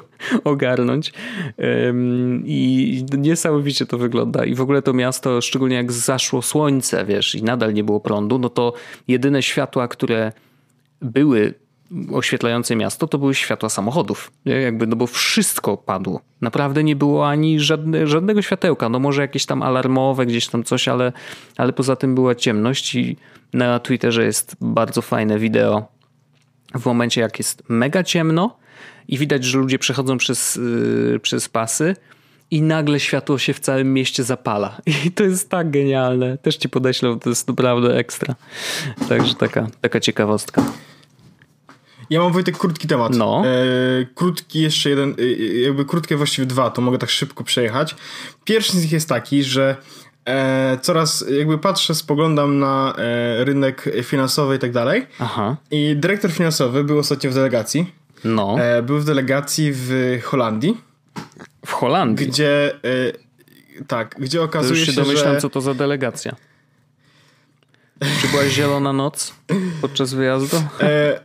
[0.43, 1.13] ogarnąć.
[1.57, 4.45] Um, I niesamowicie to wygląda.
[4.45, 8.39] I w ogóle to miasto, szczególnie jak zaszło słońce, wiesz, i nadal nie było prądu,
[8.39, 8.73] no to
[9.07, 10.31] jedyne światła, które
[11.01, 11.53] były
[12.11, 14.31] oświetlające miasto, to były światła samochodów.
[14.45, 16.21] Jakby, no bo wszystko padło.
[16.41, 18.89] Naprawdę nie było ani żadne, żadnego światełka.
[18.89, 21.13] No może jakieś tam alarmowe, gdzieś tam coś, ale,
[21.57, 23.17] ale poza tym była ciemność i
[23.53, 25.97] na Twitterze jest bardzo fajne wideo
[26.75, 28.57] w momencie jak jest mega ciemno
[29.07, 31.95] i widać, że ludzie przechodzą przez, yy, przez pasy
[32.51, 34.81] i nagle światło się w całym mieście zapala.
[35.05, 36.37] I to jest tak genialne.
[36.37, 38.35] Też ci podeślę, to jest naprawdę ekstra.
[39.09, 40.63] Także taka, taka ciekawostka.
[42.09, 43.15] Ja mam Wojtek krótki temat.
[43.15, 43.43] No.
[43.45, 45.25] E, krótki jeszcze jeden, e,
[45.61, 47.95] jakby krótkie właściwie dwa, to mogę tak szybko przejechać.
[48.45, 49.75] Pierwszy z nich jest taki, że
[50.25, 55.07] e, coraz jakby patrzę, spoglądam na e, rynek finansowy i tak dalej.
[55.19, 55.55] Aha.
[55.71, 57.93] I dyrektor finansowy był ostatnio w delegacji.
[58.23, 58.55] No.
[58.59, 60.77] E, był w delegacji w Holandii.
[61.65, 62.27] W Holandii?
[62.27, 65.41] Gdzie e, tak, gdzie okazuje to już się, się domyślam, że...
[65.41, 66.35] co to za delegacja.
[68.21, 69.33] Czy była zielona noc
[69.81, 70.57] podczas wyjazdu?
[70.79, 71.19] E,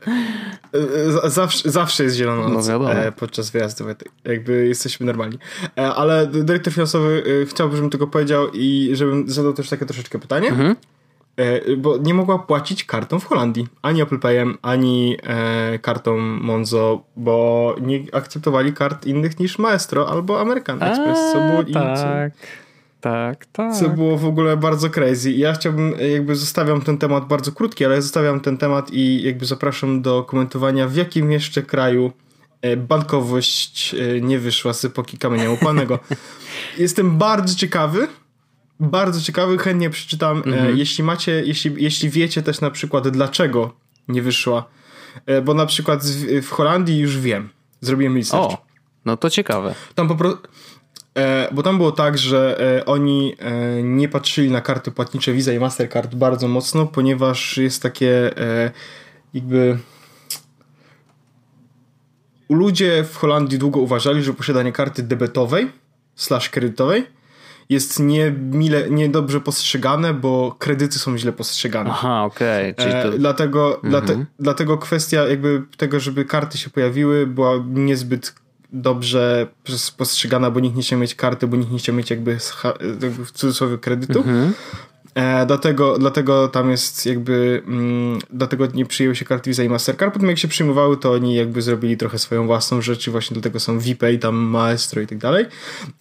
[1.24, 3.85] e, zawsze, zawsze jest zielona noc no e, podczas wyjazdu.
[4.24, 5.38] Jakby jesteśmy normalni.
[5.78, 10.48] E, ale dyrektor finansowy chciałby, żebym tylko powiedział i żebym zadał też takie troszeczkę pytanie.
[10.48, 10.76] Mhm.
[11.78, 13.66] Bo nie mogła płacić kartą w Holandii.
[13.82, 15.16] Ani Apple Payem, ani
[15.82, 21.18] kartą Monzo, bo nie akceptowali kart innych niż Maestro albo American Express.
[21.32, 22.32] co było tak.
[23.03, 23.75] Tak, tak.
[23.75, 25.33] Co było w ogóle bardzo crazy.
[25.33, 30.03] Ja chciałbym, jakby zostawiam ten temat bardzo krótki, ale zostawiam ten temat i jakby zapraszam
[30.03, 32.12] do komentowania, w jakim jeszcze kraju
[32.61, 35.99] e, bankowość e, nie wyszła z epoki kamienia łupanego.
[36.79, 38.09] Jestem bardzo ciekawy,
[38.81, 40.38] bardzo ciekawy, chętnie przeczytam.
[40.38, 40.79] E, mhm.
[40.79, 43.73] Jeśli macie, jeśli, jeśli wiecie też na przykład dlaczego
[44.09, 44.65] nie wyszła,
[45.45, 46.03] bo na przykład
[46.43, 47.49] w Holandii już wiem.
[47.81, 48.53] Zrobiłem research.
[48.53, 48.65] O,
[49.05, 49.75] no to ciekawe.
[49.95, 50.71] Tam po prostu E,
[51.53, 55.59] bo tam było tak, że e, oni e, nie patrzyli na karty płatnicze Visa i
[55.59, 58.70] Mastercard bardzo mocno, ponieważ jest takie e,
[59.35, 59.79] jakby
[62.48, 65.70] ludzie w Holandii długo uważali, że posiadanie karty debetowej
[66.16, 67.07] slash kredytowej
[67.68, 71.90] jest niemile, niedobrze postrzegane, bo kredyty są źle postrzegane.
[71.90, 72.72] Aha, okej.
[72.72, 72.87] Okay.
[72.87, 73.18] E, to...
[73.18, 73.90] dlatego, mhm.
[73.90, 78.35] dlate, dlatego kwestia jakby tego, żeby karty się pojawiły była niezbyt
[78.72, 79.46] dobrze
[79.96, 82.38] postrzegana, bo nikt nie chciał mieć karty, bo nikt nie chciał mieć jakby,
[83.24, 84.18] w cudzysłowie kredytu.
[84.18, 84.52] Mhm.
[85.14, 90.14] E, dlatego, dlatego tam jest jakby, mm, dlatego nie przyjęły się karty Visa i Mastercard.
[90.14, 93.61] Potem jak się przyjmowały, to oni jakby zrobili trochę swoją własną rzecz i właśnie dlatego
[93.61, 95.46] są VPay, tam Maestro i tak dalej.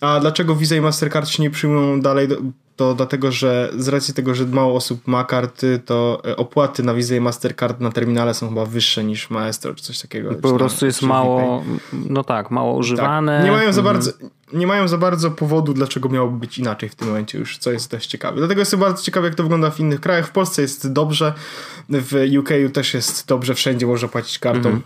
[0.01, 2.27] A dlaczego Visa i Mastercard się nie przyjmują dalej?
[2.75, 6.93] to dlatego, że z racji tego, że mało osób ma karty, to e, opłaty na
[6.93, 10.35] Visa i Mastercard na terminale są chyba wyższe niż Maestro czy coś takiego.
[10.35, 11.63] Po prostu jest mało,
[12.09, 13.37] no tak, mało używane.
[13.37, 13.45] Tak.
[13.45, 13.95] Nie, mają za mhm.
[13.95, 14.11] bardzo,
[14.53, 17.91] nie mają za bardzo powodu, dlaczego miałoby być inaczej w tym momencie już, co jest
[17.91, 18.37] dość ciekawe.
[18.37, 20.27] Dlatego jestem bardzo ciekawy, jak to wygląda w innych krajach.
[20.27, 21.33] W Polsce jest dobrze,
[21.89, 24.69] w UK też jest dobrze, wszędzie można płacić kartą.
[24.69, 24.81] Mhm.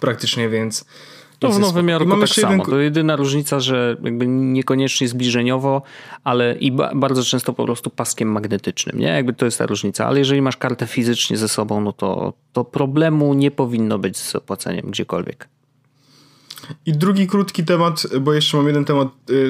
[0.00, 0.84] Praktycznie, więc
[1.38, 2.52] to w Nowym Jorku tak samo.
[2.52, 2.66] Jeden...
[2.66, 5.82] To jedyna różnica, że jakby niekoniecznie zbliżeniowo,
[6.24, 9.06] ale i ba bardzo często po prostu paskiem magnetycznym, nie?
[9.06, 10.06] Jakby to jest ta różnica.
[10.06, 14.36] Ale jeżeli masz kartę fizycznie ze sobą, no to, to problemu nie powinno być z
[14.36, 15.48] opłaceniem gdziekolwiek.
[16.86, 19.08] I drugi krótki temat, bo jeszcze mam jeden temat,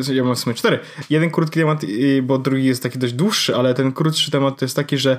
[0.08, 0.78] y, ja mam w sumie cztery.
[1.10, 4.64] Jeden krótki temat, y, bo drugi jest taki dość dłuższy, ale ten krótszy temat to
[4.64, 5.18] jest taki, że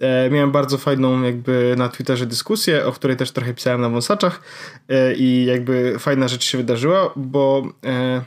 [0.00, 4.42] e, miałem bardzo fajną jakby na Twitterze dyskusję, o której też trochę pisałem na wąsaczach
[4.88, 8.24] e, i jakby fajna rzecz się wydarzyła, bo e,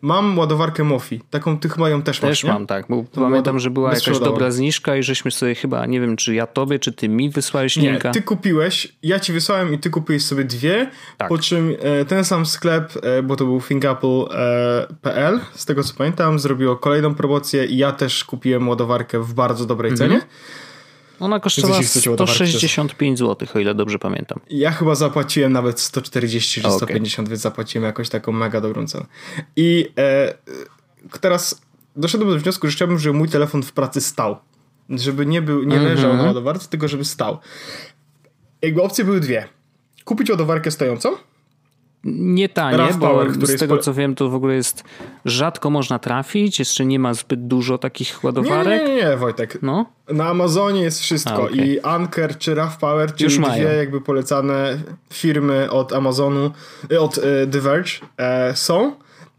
[0.00, 1.20] Mam ładowarkę Mofi.
[1.30, 2.86] Taką ty chyba ją też, masz, Też mam, tak.
[2.88, 6.46] Bo pamiętam, że była jakaś dobra zniżka i żeśmy sobie chyba, nie wiem, czy ja
[6.46, 8.10] tobie, czy ty mi wysłałeś nie, linka.
[8.10, 11.28] ty kupiłeś, ja ci wysłałem i ty kupiłeś sobie dwie, tak.
[11.28, 15.94] po czym e, ten sam sklep, e, bo to był thinkapple.pl, e, z tego co
[15.94, 20.10] pamiętam, zrobiło kolejną promocję i ja też kupiłem ładowarkę w bardzo dobrej mhm.
[20.10, 20.22] cenie.
[21.20, 24.40] Ona kosztowała 165 zł, o ile dobrze pamiętam.
[24.50, 26.78] Ja chyba zapłaciłem nawet 140 czy okay.
[26.78, 29.06] 150, więc zapłaciłem jakoś taką mega dobrą cenę.
[29.56, 30.34] I e,
[31.20, 31.60] teraz
[31.96, 34.36] doszedłem do wniosku, że chciałbym, żeby mój telefon w pracy stał.
[34.90, 36.22] Żeby nie, był, nie leżał mm -hmm.
[36.22, 37.38] na ładowarce, tylko żeby stał.
[38.62, 39.48] Jakby opcje były dwie.
[40.04, 41.16] Kupić ładowarkę stojącą
[42.16, 44.84] nie tanie, Rough bo Power, z tego co wiem, to w ogóle jest
[45.24, 48.82] rzadko można trafić, jeszcze nie ma zbyt dużo takich ładowarek.
[48.82, 49.58] Nie, nie, nie, Wojtek.
[49.62, 49.86] No?
[50.08, 51.56] Na Amazonie jest wszystko A, okay.
[51.56, 54.78] i Anker czy Rough Power, czyli Już dwie jakby polecane
[55.12, 56.50] firmy od Amazonu,
[56.92, 58.92] y, od y, The Verge e, są.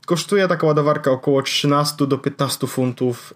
[0.06, 3.34] Kosztuje taka ładowarka około 13 do 15 funtów.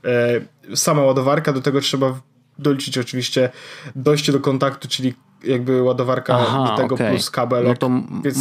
[0.72, 2.20] E, sama ładowarka, do tego trzeba
[2.60, 3.50] doliczyć oczywiście
[3.96, 7.10] dojście do kontaktu, czyli jakby ładowarka Aha, do tego okay.
[7.10, 7.64] plus kabel.
[7.64, 7.90] No to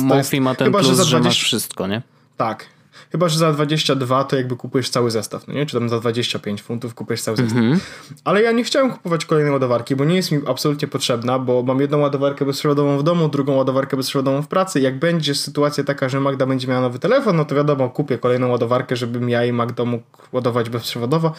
[0.03, 1.19] Mofi ma ten chyba, plus, że, za 20...
[1.19, 2.03] że masz wszystko, nie?
[2.37, 2.67] Tak.
[3.13, 5.67] Chyba, że za 22 to jakby kupujesz cały zestaw, no nie?
[5.67, 7.59] Czy tam za 25 funtów kupujesz cały zestaw.
[7.59, 7.81] Mm -hmm.
[8.25, 11.81] Ale ja nie chciałem kupować kolejnej ładowarki, bo nie jest mi absolutnie potrzebna, bo mam
[11.81, 14.81] jedną ładowarkę bezprzewodową w domu, drugą ładowarkę bezprzewodową w pracy.
[14.81, 18.49] Jak będzie sytuacja taka, że Magda będzie miała nowy telefon, no to wiadomo, kupię kolejną
[18.49, 21.33] ładowarkę, żebym ja i Magda mógł ładować bezprzewodowo,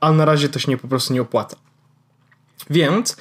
[0.00, 1.56] ale na razie to się nie, po prostu nie opłaca.
[2.70, 3.16] Więc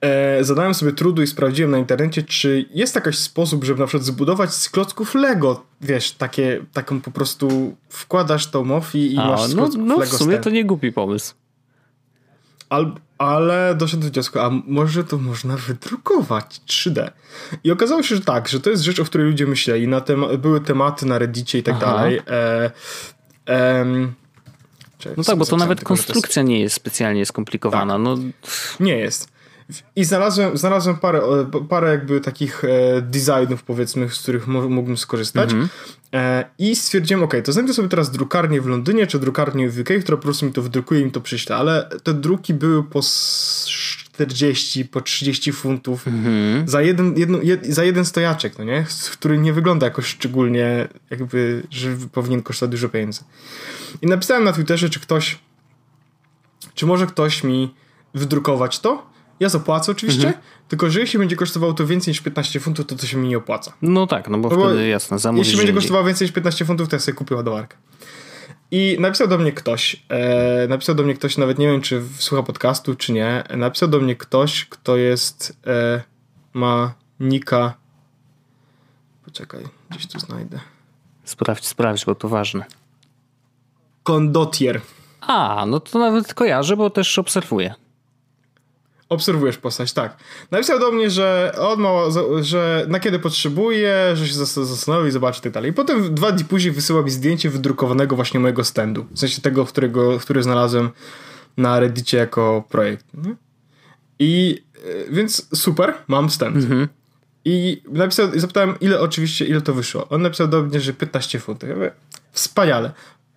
[0.00, 4.06] e, zadałem sobie trudu i sprawdziłem na internecie, czy jest jakiś sposób, żeby na przykład
[4.06, 9.42] zbudować z klocków Lego, wiesz, takie, taką po prostu wkładasz tą Mofi i A, masz
[9.42, 11.34] z no, no, Lego w sumie to nie głupi pomysł.
[12.68, 17.10] Al, ale doszedłem do wniosku, a może to można wydrukować 3D.
[17.64, 19.88] I okazało się, że tak, że to jest rzecz, o której ludzie myśleli.
[19.88, 21.86] Na tem były tematy na Reddicie i tak Aha.
[21.86, 22.20] dalej.
[22.30, 22.70] E,
[23.48, 23.84] e,
[25.16, 27.94] no tak, bo to nawet konstrukcja nie jest specjalnie skomplikowana.
[27.94, 28.02] Tak.
[28.02, 28.16] No.
[28.80, 29.32] Nie jest.
[29.96, 31.22] I znalazłem, znalazłem parę,
[31.68, 35.52] parę jakby takich e, designów, powiedzmy, z których mógłbym skorzystać.
[35.52, 35.68] Mm -hmm.
[36.12, 39.88] e, I stwierdziłem, ok, to znajdę sobie teraz drukarnię w Londynie, czy drukarnię w UK,
[40.02, 41.56] która po prostu mi to wydrukuje i mi to przyśle.
[41.56, 43.00] Ale te druki były po
[44.12, 46.68] 40, po 30 funtów -hmm.
[46.68, 48.86] za, jeden, jedno, jed, za jeden stojaczek, no nie?
[49.12, 53.20] Który nie wygląda jakoś szczególnie, jakby, że powinien kosztować dużo pieniędzy.
[54.02, 55.38] I napisałem na Twitterze, czy ktoś,
[56.74, 57.74] czy może ktoś mi
[58.14, 59.12] wydrukować to.
[59.40, 60.44] Ja zapłacę oczywiście, mhm.
[60.68, 63.38] tylko że jeśli będzie kosztowało to więcej niż 15 funtów, to to się mi nie
[63.38, 63.72] opłaca.
[63.82, 66.64] No tak, no bo, no bo wtedy jasne, zamówisz Jeśli będzie kosztowało więcej niż 15
[66.64, 67.76] funtów, to ja sobie kupię ładowarkę.
[68.74, 72.42] I napisał do mnie ktoś, e, napisał do mnie ktoś, nawet nie wiem, czy słucha
[72.42, 76.02] podcastu, czy nie, napisał do mnie ktoś, kto jest, e,
[76.52, 77.74] ma nika,
[79.24, 80.60] poczekaj, gdzieś tu znajdę.
[81.24, 82.64] Sprawdź, sprawdź, bo to ważne.
[84.02, 84.80] Kondotier.
[85.20, 87.74] A, no to nawet kojarzę, bo też obserwuję.
[89.12, 90.16] Obserwujesz postać, tak.
[90.50, 91.90] Napisał do mnie, że on ma,
[92.40, 95.70] że na kiedy potrzebuje, że się zastanowi, zobaczy i tak dalej.
[95.70, 99.06] I potem dwa dni później wysyła mi zdjęcie wydrukowanego właśnie mojego standu.
[99.10, 100.90] W sensie tego, którego, który znalazłem
[101.56, 103.06] na Reddicie jako projekt.
[104.18, 104.62] I
[105.08, 106.56] e, więc super, mam stand.
[106.56, 106.88] Mhm.
[107.44, 110.08] I napisał, zapytałem, ile oczywiście, ile to wyszło.
[110.08, 111.68] On napisał do mnie, że 15 funtów.
[111.68, 111.90] Ja mówię,
[112.32, 112.92] wspaniale.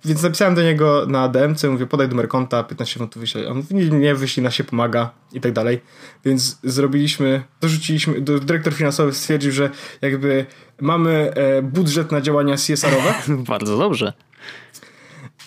[0.05, 3.47] Więc napisałem do niego na DMC, mówię, podaj numer konta, 15 funtów wyślij.
[3.47, 5.81] On mówi, nie, wyślij, na się pomaga i tak dalej.
[6.25, 9.69] Więc zrobiliśmy, dorzuciliśmy, dyrektor finansowy stwierdził, że
[10.01, 10.45] jakby
[10.81, 13.13] mamy e, budżet na działania CSR-owe.
[13.53, 14.13] Bardzo dobrze.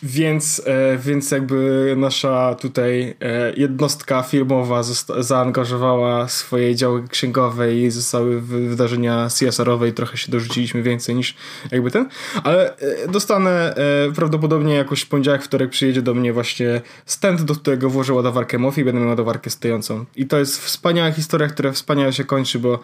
[0.02, 4.82] Więc, e, więc jakby nasza tutaj e, jednostka firmowa
[5.18, 11.34] zaangażowała swoje działy księgowe i zostały wydarzenia CSR-owe i trochę się dorzuciliśmy więcej niż
[11.70, 12.08] jakby ten.
[12.44, 13.74] Ale e, dostanę
[14.14, 18.80] prawdopodobnie jakoś w poniedziałek, wtorek przyjedzie do mnie właśnie stent, do którego włożę ładowarkę MOFI
[18.80, 20.04] i będę miał ładowarkę stojącą.
[20.16, 22.78] I to jest wspaniała historia, która wspaniale się kończy, bo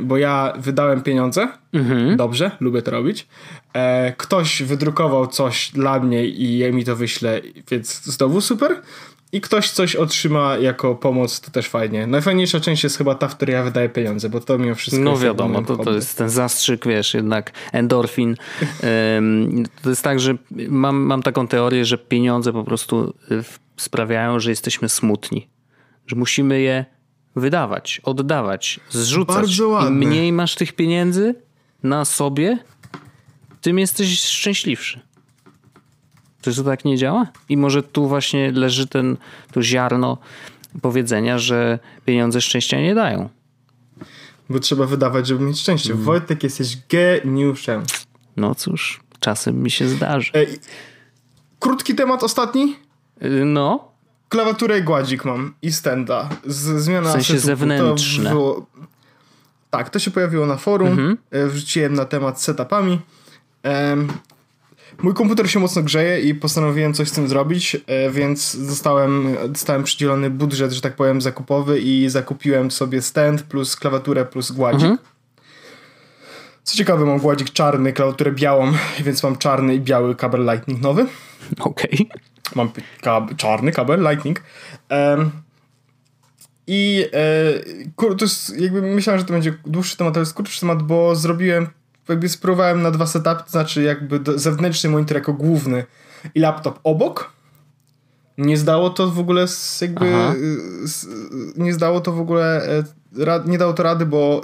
[0.00, 2.16] bo ja wydałem pieniądze, mhm.
[2.16, 3.26] dobrze, lubię to robić.
[3.74, 8.80] E, ktoś wydrukował coś dla mnie i ja mi to wyślę, więc znowu super.
[9.32, 12.06] I ktoś coś otrzyma jako pomoc, to też fajnie.
[12.06, 15.02] Najfajniejsza część jest chyba ta, w której ja wydaję pieniądze, bo to mimo wszystko.
[15.02, 18.36] No wiadomo, to, to jest ten zastrzyk, wiesz, jednak endorfin.
[19.82, 20.34] to jest tak, że
[20.68, 23.44] mam, mam taką teorię, że pieniądze po prostu y,
[23.76, 25.48] sprawiają, że jesteśmy smutni.
[26.06, 26.84] Że musimy je
[27.36, 29.36] wydawać, oddawać, zrzucać.
[29.36, 29.90] Bardzo ładne.
[29.90, 31.34] Im mniej masz tych pieniędzy
[31.82, 32.58] na sobie,
[33.60, 35.00] tym jesteś szczęśliwszy.
[36.42, 37.26] Czy to tak nie działa?
[37.48, 39.16] I może tu właśnie leży ten,
[39.52, 40.18] to ziarno
[40.82, 43.28] powiedzenia, że pieniądze szczęścia nie dają.
[44.50, 45.92] Bo trzeba wydawać, żeby mieć szczęście.
[45.92, 46.04] Mm.
[46.04, 47.82] Wojtek, jesteś geniuszem.
[48.36, 50.30] No cóż, czasem mi się zdarzy.
[50.34, 50.58] Ej,
[51.60, 52.76] krótki temat ostatni?
[53.22, 53.93] Y, no
[54.28, 56.28] klawiaturę i gładzik mam i stenda.
[56.46, 58.24] Z, zmiana w sensie zewnętrzne.
[58.24, 58.66] To było,
[59.70, 60.88] tak, to się pojawiło na forum.
[60.88, 61.18] Mhm.
[61.30, 63.00] E, wrzuciłem na temat setupami.
[63.64, 64.08] Um,
[65.02, 69.84] mój komputer się mocno grzeje i postanowiłem coś z tym zrobić, e, więc zostałem, dostałem
[69.84, 74.82] przydzielony budżet, że tak powiem, zakupowy i zakupiłem sobie stand plus klawiaturę plus gładzik.
[74.82, 74.98] Mhm.
[76.62, 78.72] Co ciekawe, mam gładzik czarny, klawiaturę białą,
[79.04, 81.06] więc mam czarny i biały kabel Lightning nowy.
[81.60, 82.08] Okej.
[82.10, 82.33] Okay.
[82.54, 82.70] Mam
[83.00, 84.42] kab czarny kabel Lightning.
[84.90, 85.30] Um,
[86.66, 87.06] I
[88.06, 91.16] e, to jest jakby myślałem, że to będzie dłuższy temat, ale jest krótszy temat, bo
[91.16, 91.68] zrobiłem
[92.08, 95.84] jakby spróbowałem na dwa setupy, to znaczy jakby zewnętrzny monitor jako główny
[96.34, 97.32] i laptop obok.
[98.38, 100.12] Nie zdało to w ogóle z jakby
[100.84, 101.06] z,
[101.56, 102.68] nie zdało to w ogóle
[103.46, 104.42] nie dało to rady, bo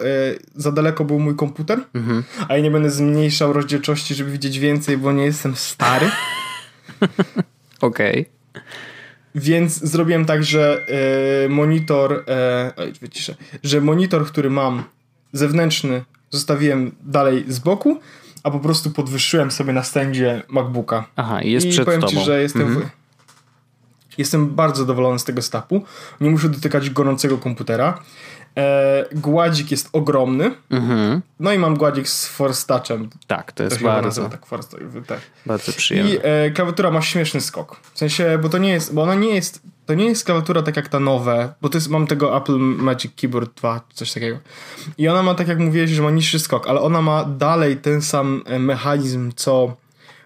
[0.57, 2.25] za daleko był mój komputer, mhm.
[2.49, 6.11] a ja nie będę zmniejszał rozdzielczości, żeby widzieć więcej, bo nie jestem stary.
[7.81, 8.27] Okej.
[8.53, 8.63] Okay.
[9.35, 10.87] Więc zrobiłem tak, że
[11.45, 14.83] e, monitor, e, oj, wyciszę, że monitor, który mam
[15.33, 18.01] zewnętrzny, zostawiłem dalej z boku,
[18.43, 21.07] a po prostu podwyższyłem sobie na stędzie MacBooka.
[21.17, 22.13] Aha, jest I przed powiem tobą.
[22.13, 22.87] ci, że jestem, mhm.
[22.87, 25.85] w, jestem bardzo zadowolony z tego stapu.
[26.21, 28.03] Nie muszę dotykać gorącego komputera.
[28.57, 30.55] E, gładzik jest ogromny.
[30.71, 31.23] Mhm.
[31.41, 33.11] No i mam gładzik z Force Touchem.
[33.27, 34.47] Tak, to jest to bardzo, tak,
[35.07, 35.21] tak.
[35.47, 36.13] bardzo przyjemne.
[36.13, 37.81] I e, klawiatura ma śmieszny skok.
[37.93, 40.77] W sensie, bo to nie jest, bo ona nie jest, to nie jest klawiatura tak
[40.77, 44.39] jak ta nowe, bo to jest, mam tego Apple Magic Keyboard 2, coś takiego.
[44.99, 48.03] I ona ma, tak jak mówiłeś, że ma niższy skok, ale ona ma dalej ten
[48.03, 49.77] sam e, mechanizm, co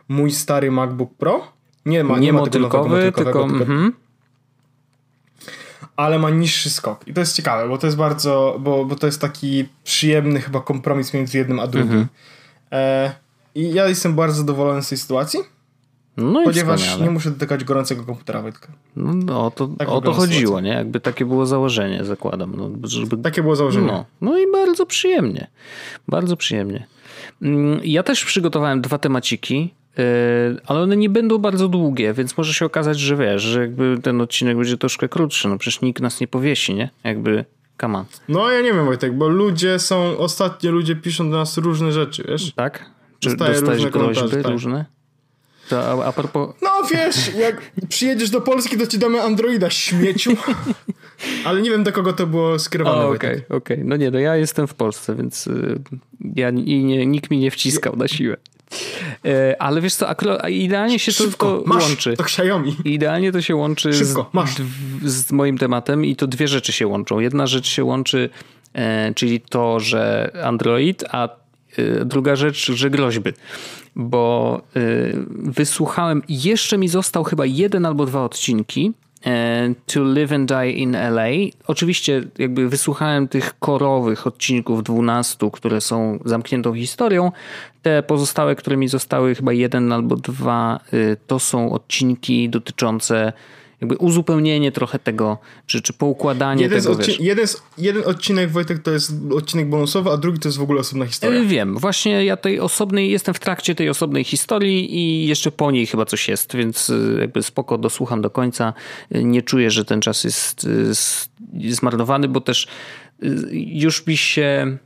[0.08, 1.46] mój stary MacBook Pro.
[1.86, 4.03] Nie ma, nie, nie ma motylkowego, tylko, tylko mm -hmm
[5.97, 7.09] ale ma niższy skok.
[7.09, 10.61] I to jest ciekawe, bo to jest bardzo, bo, bo to jest taki przyjemny chyba
[10.61, 11.92] kompromis między jednym a drugim.
[11.92, 12.09] Mhm.
[12.72, 13.12] E,
[13.55, 15.40] I ja jestem bardzo zadowolony z tej sytuacji.
[16.16, 17.05] No ponieważ wspaniale.
[17.05, 18.68] nie muszę dotykać gorącego komputera Wojtka.
[18.97, 20.70] No, no to, tak o to chodziło, sytuacja.
[20.70, 20.76] nie?
[20.78, 22.57] Jakby takie było założenie, zakładam.
[22.57, 23.16] No, żeby...
[23.16, 23.86] Takie było założenie.
[23.86, 25.47] No, no i bardzo przyjemnie.
[26.09, 26.86] Bardzo przyjemnie.
[27.42, 29.74] Mm, ja też przygotowałem dwa temaciki.
[29.99, 30.05] Yy,
[30.66, 34.20] ale one nie będą bardzo długie, więc może się okazać, że wiesz, że jakby ten
[34.20, 35.49] odcinek będzie troszkę krótszy.
[35.49, 36.90] No przecież nikt nas nie powiesi, nie?
[37.05, 37.45] Jakby,
[37.80, 38.05] come on.
[38.28, 42.24] No ja nie wiem Wojtek, bo ludzie są, ostatnio ludzie piszą do nas różne rzeczy,
[42.28, 42.53] wiesz?
[42.53, 42.84] Tak?
[43.18, 44.47] Czy Dostaję dostajesz groźby tak.
[44.47, 44.84] różne?
[45.68, 46.55] To a, a propos...
[46.62, 50.30] No wiesz, jak przyjedziesz do Polski, to ci damy Androida śmieciu.
[51.45, 53.07] Ale nie wiem, do kogo to było skierowane.
[53.07, 53.36] Okej, okej.
[53.36, 53.84] Okay, okay.
[53.84, 55.80] No nie, no ja jestem w Polsce, więc y,
[56.34, 58.36] ja i nie, nikt mi nie wciskał na siłę.
[59.24, 60.06] E, ale wiesz co,
[60.48, 62.16] idealnie się Szybko, to, to masz, łączy.
[62.16, 62.76] To Xiaomi.
[62.84, 64.30] Idealnie to się łączy Szybko,
[65.02, 67.20] z, z, moim tematem i to dwie rzeczy się łączą.
[67.20, 68.30] Jedna rzecz się łączy,
[68.72, 71.28] e, czyli to, że Android, a
[71.78, 73.30] e, druga rzecz, że groźby.
[73.96, 74.62] Bo
[75.28, 78.92] wysłuchałem, jeszcze mi został chyba jeden albo dwa odcinki
[79.86, 81.50] to Live and Die in LA.
[81.66, 87.32] Oczywiście jakby wysłuchałem tych korowych odcinków 12, które są zamkniętą historią.
[87.82, 93.32] Te pozostałe, które mi zostały, chyba jeden albo dwa, y, to są odcinki dotyczące
[93.80, 97.46] jakby uzupełnienie trochę tego, czy, czy poukładanie jeden tego, odci- jeden,
[97.78, 101.40] jeden odcinek, Wojtek, to jest odcinek bonusowy, a drugi to jest w ogóle osobna historia.
[101.40, 105.70] E, wiem, właśnie ja tej osobnej, jestem w trakcie tej osobnej historii i jeszcze po
[105.70, 108.72] niej chyba coś jest, więc e, jakby spoko dosłucham do końca.
[109.10, 110.68] E, nie czuję, że ten czas jest
[111.68, 112.66] zmarnowany, bo też
[113.52, 114.78] już mi się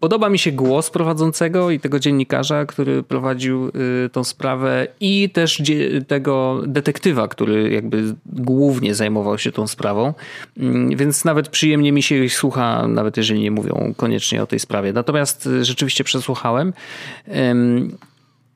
[0.00, 5.62] Podoba mi się głos prowadzącego i tego dziennikarza, który prowadził y, tą sprawę, i też
[6.06, 10.14] tego detektywa, który jakby głównie zajmował się tą sprawą.
[10.58, 14.58] Mm, więc nawet przyjemnie mi się ich słucha, nawet jeżeli nie mówią koniecznie o tej
[14.58, 14.92] sprawie.
[14.92, 16.72] Natomiast rzeczywiście przesłuchałem.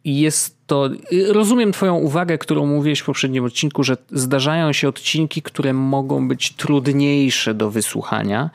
[0.04, 0.90] Jest to
[1.28, 6.52] rozumiem Twoją uwagę, którą mówiłeś w poprzednim odcinku, że zdarzają się odcinki, które mogą być
[6.52, 8.50] trudniejsze do wysłuchania,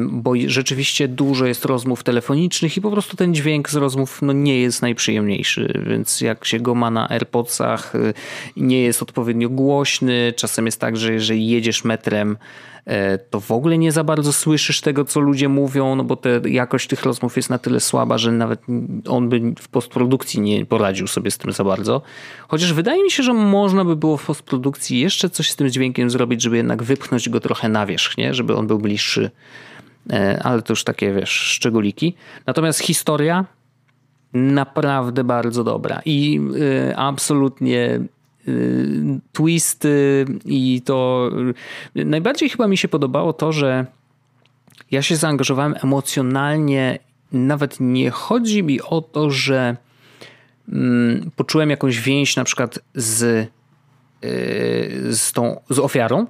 [0.00, 4.60] bo rzeczywiście dużo jest rozmów telefonicznych i po prostu ten dźwięk z rozmów no, nie
[4.60, 8.14] jest najprzyjemniejszy, więc jak się go ma na AirPodsach, y,
[8.56, 10.32] nie jest odpowiednio głośny.
[10.36, 12.36] Czasem jest tak, że jeżeli jedziesz metrem,
[12.86, 16.40] E, to w ogóle nie za bardzo słyszysz tego, co ludzie mówią, no bo te,
[16.48, 18.60] jakość tych rozmów jest na tyle słaba, że nawet
[19.08, 22.02] on by w postprodukcji nie poradził sobie z tym za bardzo.
[22.48, 26.10] Chociaż wydaje mi się, że można by było w postprodukcji jeszcze coś z tym dźwiękiem
[26.10, 28.34] zrobić, żeby jednak wypchnąć go trochę na wierzch, nie?
[28.34, 29.30] żeby on był bliższy.
[30.12, 32.14] E, ale to już takie, wiesz, szczególiki.
[32.46, 33.44] Natomiast historia
[34.32, 36.40] naprawdę bardzo dobra i
[36.90, 38.00] y, absolutnie
[38.48, 41.30] Y, twisty i to
[41.94, 43.86] najbardziej chyba mi się podobało to, że
[44.90, 46.98] ja się zaangażowałem emocjonalnie.
[47.32, 49.76] Nawet nie chodzi mi o to, że
[51.36, 53.48] poczułem jakąś więź na przykład z, y,
[55.10, 56.26] z tą z ofiarą.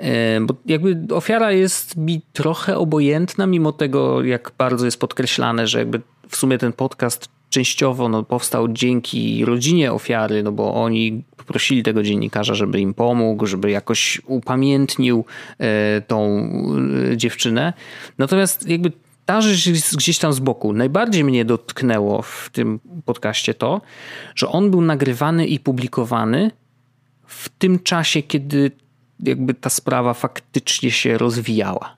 [0.00, 0.04] Y,
[0.40, 6.00] bo jakby ofiara jest mi trochę obojętna, mimo tego, jak bardzo jest podkreślane, że jakby
[6.28, 12.02] w sumie ten podcast częściowo no, powstał dzięki rodzinie ofiary, no bo oni poprosili tego
[12.02, 15.24] dziennikarza, żeby im pomógł, żeby jakoś upamiętnił
[15.58, 16.48] e, tą
[17.16, 17.72] dziewczynę.
[18.18, 18.92] Natomiast jakby
[19.66, 20.72] jest gdzieś tam z boku.
[20.72, 23.80] Najbardziej mnie dotknęło w tym podcaście to,
[24.34, 26.50] że on był nagrywany i publikowany
[27.26, 28.70] w tym czasie, kiedy
[29.20, 31.96] jakby ta sprawa faktycznie się rozwijała.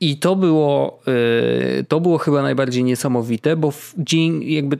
[0.00, 1.00] I to było,
[1.80, 4.78] y, to było chyba najbardziej niesamowite, bo dzień, jakby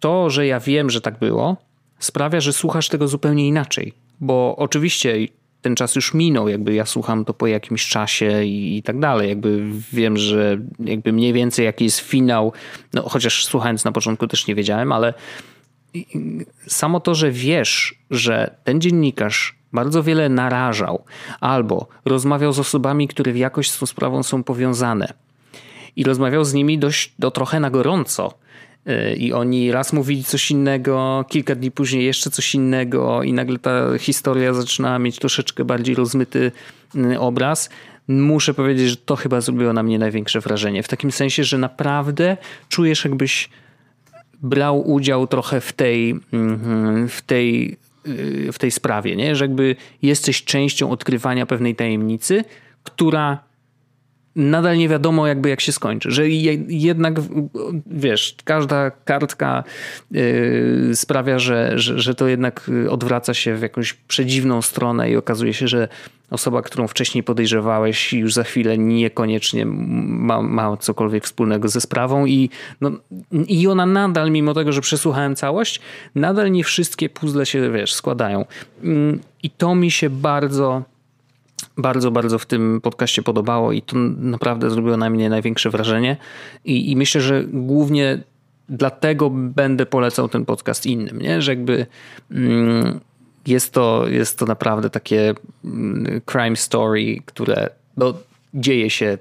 [0.00, 1.56] to, że ja wiem, że tak było,
[1.98, 3.92] sprawia, że słuchasz tego zupełnie inaczej.
[4.20, 5.18] Bo oczywiście
[5.66, 9.28] ten czas już minął, jakby ja słucham to po jakimś czasie i, i, tak dalej.
[9.28, 12.52] Jakby wiem, że jakby mniej więcej jaki jest finał,
[12.94, 15.14] no chociaż słuchając na początku też nie wiedziałem, ale
[16.66, 21.04] samo to, że wiesz, że ten dziennikarz bardzo wiele narażał
[21.40, 25.12] albo rozmawiał z osobami, które w jakoś z tą sprawą są powiązane
[25.96, 28.34] i rozmawiał z nimi dość do trochę na gorąco.
[28.88, 33.58] Y, I oni raz mówili coś innego, kilka dni później jeszcze coś innego, i nagle
[33.58, 36.52] ta historia zaczynała mieć troszeczkę bardziej rozmyty
[36.94, 37.70] y, obraz.
[38.08, 40.82] Muszę powiedzieć, że to chyba zrobiło na mnie największe wrażenie.
[40.82, 42.36] W takim sensie, że naprawdę
[42.68, 43.48] czujesz, jakbyś
[44.42, 47.76] brał udział trochę w tej, mm, w tej,
[48.06, 49.36] y, w tej sprawie, nie?
[49.36, 52.44] że jakby jesteś częścią odkrywania pewnej tajemnicy,
[52.84, 53.38] która
[54.36, 56.28] nadal nie wiadomo jakby jak się skończy, że
[56.68, 57.14] jednak
[57.86, 59.64] wiesz, każda kartka
[60.10, 65.54] yy, sprawia, że, że, że to jednak odwraca się w jakąś przedziwną stronę i okazuje
[65.54, 65.88] się, że
[66.30, 72.50] osoba, którą wcześniej podejrzewałeś już za chwilę niekoniecznie ma, ma cokolwiek wspólnego ze sprawą i,
[72.80, 72.90] no,
[73.32, 75.80] i ona nadal, mimo tego, że przesłuchałem całość,
[76.14, 78.44] nadal nie wszystkie puzzle się, wiesz, składają.
[78.82, 80.82] Mm, I to mi się bardzo
[81.76, 86.16] bardzo, bardzo w tym podcaście podobało i to naprawdę zrobiło na mnie największe wrażenie.
[86.64, 88.18] I, i myślę, że głównie
[88.68, 91.42] dlatego będę polecał ten podcast innym, nie?
[91.42, 91.86] że jakby
[92.30, 93.00] mm,
[93.46, 95.34] jest, to, jest to naprawdę takie
[95.64, 98.14] mm, crime story, które no,
[98.54, 99.18] dzieje się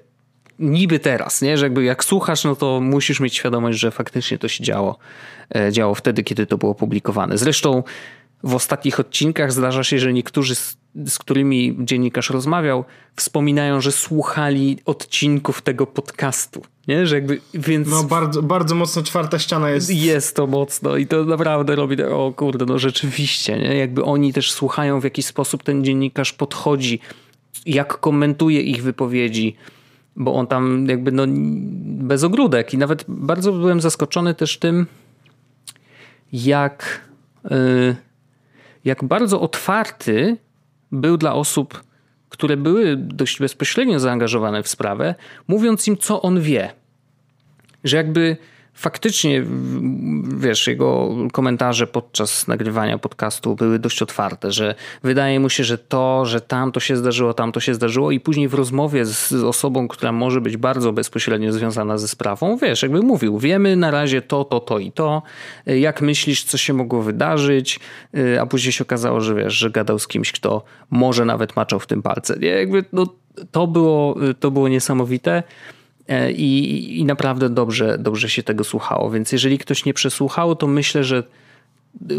[0.59, 1.57] niby teraz, nie?
[1.57, 4.97] że jakby jak słuchasz, no to musisz mieć świadomość, że faktycznie to się działo,
[5.55, 7.37] e, działo wtedy, kiedy to było publikowane.
[7.37, 7.83] Zresztą
[8.43, 12.85] w ostatnich odcinkach zdarza się, że niektórzy z, z, którymi dziennikarz rozmawiał,
[13.15, 16.61] wspominają, że słuchali odcinków tego podcastu.
[16.87, 17.07] Nie?
[17.07, 17.87] Że jakby, więc...
[17.89, 19.91] No bardzo, bardzo mocno czwarta ściana jest.
[19.91, 23.75] Jest to mocno i to naprawdę robi, o kurde, no rzeczywiście, nie?
[23.75, 26.99] jakby oni też słuchają w jakiś sposób ten dziennikarz podchodzi,
[27.65, 29.55] jak komentuje ich wypowiedzi,
[30.15, 31.23] bo on tam jakby no
[31.85, 34.85] bez ogródek i nawet bardzo byłem zaskoczony też tym,
[36.33, 37.01] jak...
[37.49, 37.95] Yy,
[38.85, 40.37] jak bardzo otwarty
[40.95, 41.83] był dla osób,
[42.29, 45.15] które były dość bezpośrednio zaangażowane w sprawę,
[45.47, 46.73] mówiąc im, co on wie.
[47.83, 48.37] Że jakby
[48.75, 49.43] faktycznie,
[50.37, 56.25] wiesz, jego komentarze podczas nagrywania podcastu były dość otwarte, że wydaje mu się, że to,
[56.25, 59.87] że tam to się zdarzyło, tam to się zdarzyło i później w rozmowie z osobą,
[59.87, 64.43] która może być bardzo bezpośrednio związana ze sprawą, wiesz, jakby mówił, wiemy na razie to,
[64.43, 65.21] to, to i to,
[65.65, 67.79] jak myślisz, co się mogło wydarzyć,
[68.41, 71.87] a później się okazało, że wiesz, że gadał z kimś, kto może nawet maczał w
[71.87, 72.37] tym palce.
[72.39, 72.47] Nie?
[72.47, 73.07] Jakby no,
[73.51, 75.43] to było, to było niesamowite.
[76.07, 79.11] E, I, I naprawdę dobrze, dobrze się tego słuchało.
[79.11, 81.23] Więc jeżeli ktoś nie przesłuchał, to myślę, że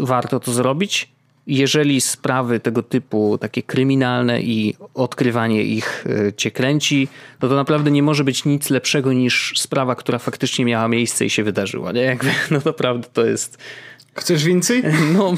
[0.01, 1.09] warto to zrobić.
[1.47, 7.07] Jeżeli sprawy tego typu, takie kryminalne i odkrywanie ich e, cię kręci,
[7.41, 11.29] no to naprawdę nie może być nic lepszego niż sprawa, która faktycznie miała miejsce i
[11.29, 11.91] się wydarzyła.
[11.91, 12.01] Nie?
[12.01, 13.57] Jakby, no naprawdę to jest.
[14.15, 14.83] Chcesz więcej?
[15.13, 15.33] No,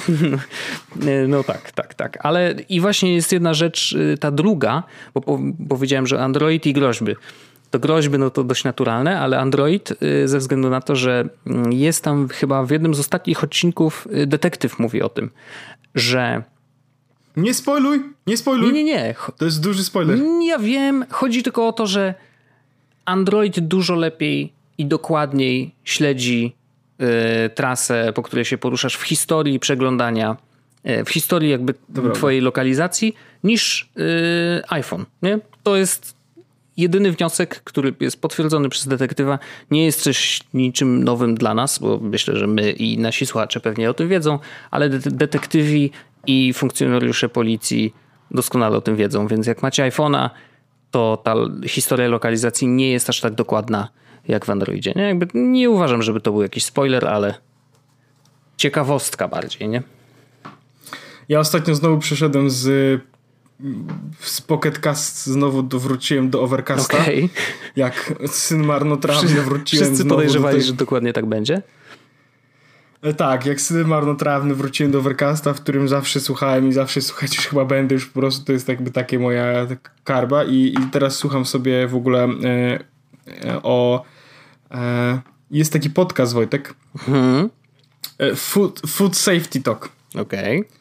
[1.27, 2.25] no tak, tak, tak.
[2.25, 4.83] Ale i właśnie jest jedna rzecz, e, ta druga,
[5.13, 5.39] bo
[5.69, 7.15] powiedziałem, że Android i groźby
[7.71, 11.73] to groźby no to dość naturalne, ale Android y, ze względu na to, że mm,
[11.73, 15.29] jest tam chyba w jednym z ostatnich odcinków y, detektyw mówi o tym,
[15.95, 16.43] że
[17.37, 18.73] nie spoiluj, nie spoiluj.
[18.73, 19.15] Nie, nie, nie.
[19.37, 20.19] To jest duży spoiler.
[20.41, 22.13] Ja wiem, chodzi tylko o to, że
[23.05, 26.55] Android dużo lepiej i dokładniej śledzi
[27.45, 30.37] y, trasę, po której się poruszasz w historii przeglądania,
[30.89, 32.11] y, w historii jakby Dobra.
[32.11, 35.39] twojej lokalizacji niż y, iPhone, nie?
[35.63, 36.18] To jest
[36.79, 39.39] jedyny wniosek, który jest potwierdzony przez detektywa,
[39.71, 43.89] nie jest coś niczym nowym dla nas, bo myślę, że my i nasi słuchacze pewnie
[43.89, 44.39] o tym wiedzą,
[44.71, 45.91] ale detektywi
[46.27, 47.93] i funkcjonariusze policji
[48.31, 50.29] doskonale o tym wiedzą, więc jak macie iPhone'a,
[50.91, 51.35] to ta
[51.67, 53.87] historia lokalizacji nie jest aż tak dokładna
[54.27, 54.93] jak w Androidzie.
[54.95, 57.33] Nie, Jakby nie uważam, żeby to był jakiś spoiler, ale
[58.57, 59.83] ciekawostka bardziej, nie?
[61.29, 63.01] Ja ostatnio znowu przeszedłem z
[64.19, 67.01] z Pocketcast znowu wróciłem do Overcasta.
[67.01, 67.29] Okay.
[67.75, 70.65] Jak syn marnotrawny wróciłem Wszyscy znowu podejrzewali, tej...
[70.65, 71.61] że dokładnie tak będzie?
[73.01, 77.35] E, tak, jak syn marnotrawny wróciłem do Overcasta, w którym zawsze słuchałem i zawsze słuchać
[77.35, 79.67] już chyba będę, już po prostu to jest jakby takie moja
[80.03, 82.79] karba i, i teraz słucham sobie w ogóle e,
[83.45, 84.05] e, o
[84.71, 85.19] e,
[85.51, 87.49] jest taki podcast Wojtek hmm.
[88.35, 89.89] food, food Safety Talk.
[90.15, 90.59] Okej.
[90.59, 90.78] Okay.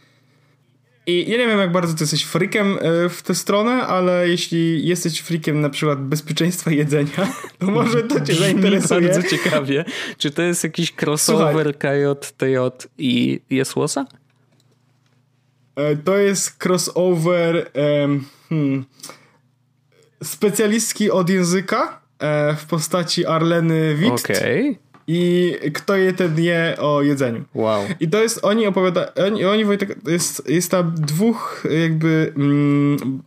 [1.09, 4.87] I ja nie wiem, jak bardzo ty jesteś freakiem e, w tę stronę, ale jeśli
[4.87, 9.01] jesteś freakiem na przykład bezpieczeństwa jedzenia, to może to cię zainteresuje.
[9.01, 9.85] Bardzo ciekawie.
[10.19, 12.57] Czy to jest jakiś crossover KJTJ
[12.99, 14.07] i Jesłosa?
[15.77, 17.71] E, to jest crossover
[18.49, 18.85] hmm,
[20.23, 24.13] specjalistki od języka e, w postaci Arleny Witt.
[24.13, 24.71] Okej.
[24.71, 27.45] Okay i kto je ten je o jedzeniu.
[27.55, 27.85] Wow.
[28.01, 33.23] I to jest, oni opowiada, oni, oni Wojtek, jest, jest tam dwóch jakby mm,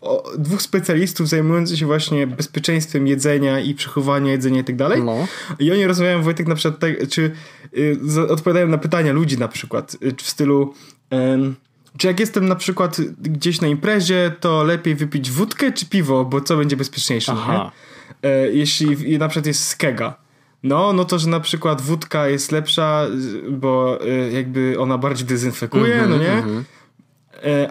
[0.00, 5.02] o, dwóch specjalistów zajmujących się właśnie bezpieczeństwem jedzenia i przechowania jedzenia i tak dalej.
[5.02, 5.26] No.
[5.58, 7.30] I oni rozmawiają Wojtek na przykład, tak, czy
[7.78, 10.74] y, odpowiadają na pytania ludzi na przykład, y, w stylu
[11.12, 11.16] y,
[11.98, 16.40] czy jak jestem na przykład gdzieś na imprezie, to lepiej wypić wódkę czy piwo, bo
[16.40, 17.72] co będzie bezpieczniejsze, Aha.
[18.22, 20.29] E, jeśli na przykład jest skega
[20.62, 23.06] no, no to, że na przykład wódka jest lepsza,
[23.50, 26.32] bo y, jakby ona bardziej dezynfekuje, mm -hmm, no nie?
[26.32, 26.62] Mm -hmm.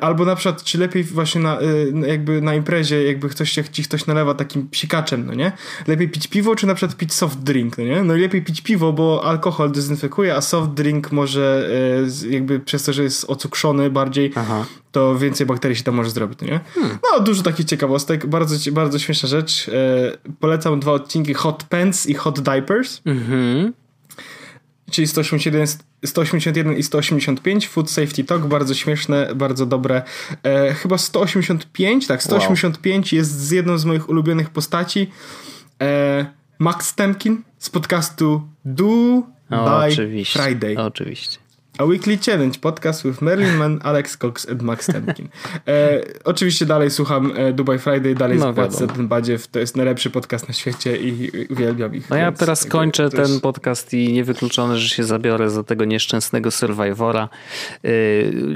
[0.02, 4.06] Albo na przykład, czy lepiej właśnie na, y, jakby na imprezie, jakby ktoś ci ktoś
[4.06, 5.52] nalewa takim psikaczem, no nie?
[5.88, 8.04] Lepiej pić piwo, czy na przykład pić soft drink, no nie?
[8.04, 11.70] No i lepiej pić piwo, bo alkohol dezynfekuje, a soft drink może
[12.30, 16.42] jakby przez to, że jest ocukrzony bardziej, Aha to więcej bakterii się tam może zrobić,
[16.42, 16.60] nie?
[16.76, 16.98] Hmm.
[17.04, 19.70] No, dużo takich ciekawostek, bardzo, bardzo śmieszna rzecz.
[19.70, 23.02] E, polecam dwa odcinki Hot Pants i Hot Diapers.
[23.06, 23.74] Mhm.
[24.92, 25.68] Czyli 181,
[26.06, 30.02] 181 i 185 Food Safety Talk, bardzo śmieszne, bardzo dobre.
[30.44, 33.18] E, chyba 185, tak, 185 wow.
[33.18, 35.12] jest z jedną z moich ulubionych postaci.
[35.82, 36.26] E,
[36.60, 40.40] Max Temkin z podcastu Do o, by oczywiście.
[40.40, 40.78] Friday.
[40.78, 41.49] Oczywiście.
[41.80, 45.30] A Weekly Challenge, podcast with Merlin Mann, Alex Cox and Max Temkin.
[45.68, 49.48] E, oczywiście dalej słucham e, Dubai Friday, dalej no, zapłacę ten badziew.
[49.48, 52.10] To jest najlepszy podcast na świecie i uwielbiam ich.
[52.10, 57.30] No ja teraz kończę ten podcast i niewykluczone, że się zabiorę za tego nieszczęsnego Survivora.
[57.84, 57.90] E,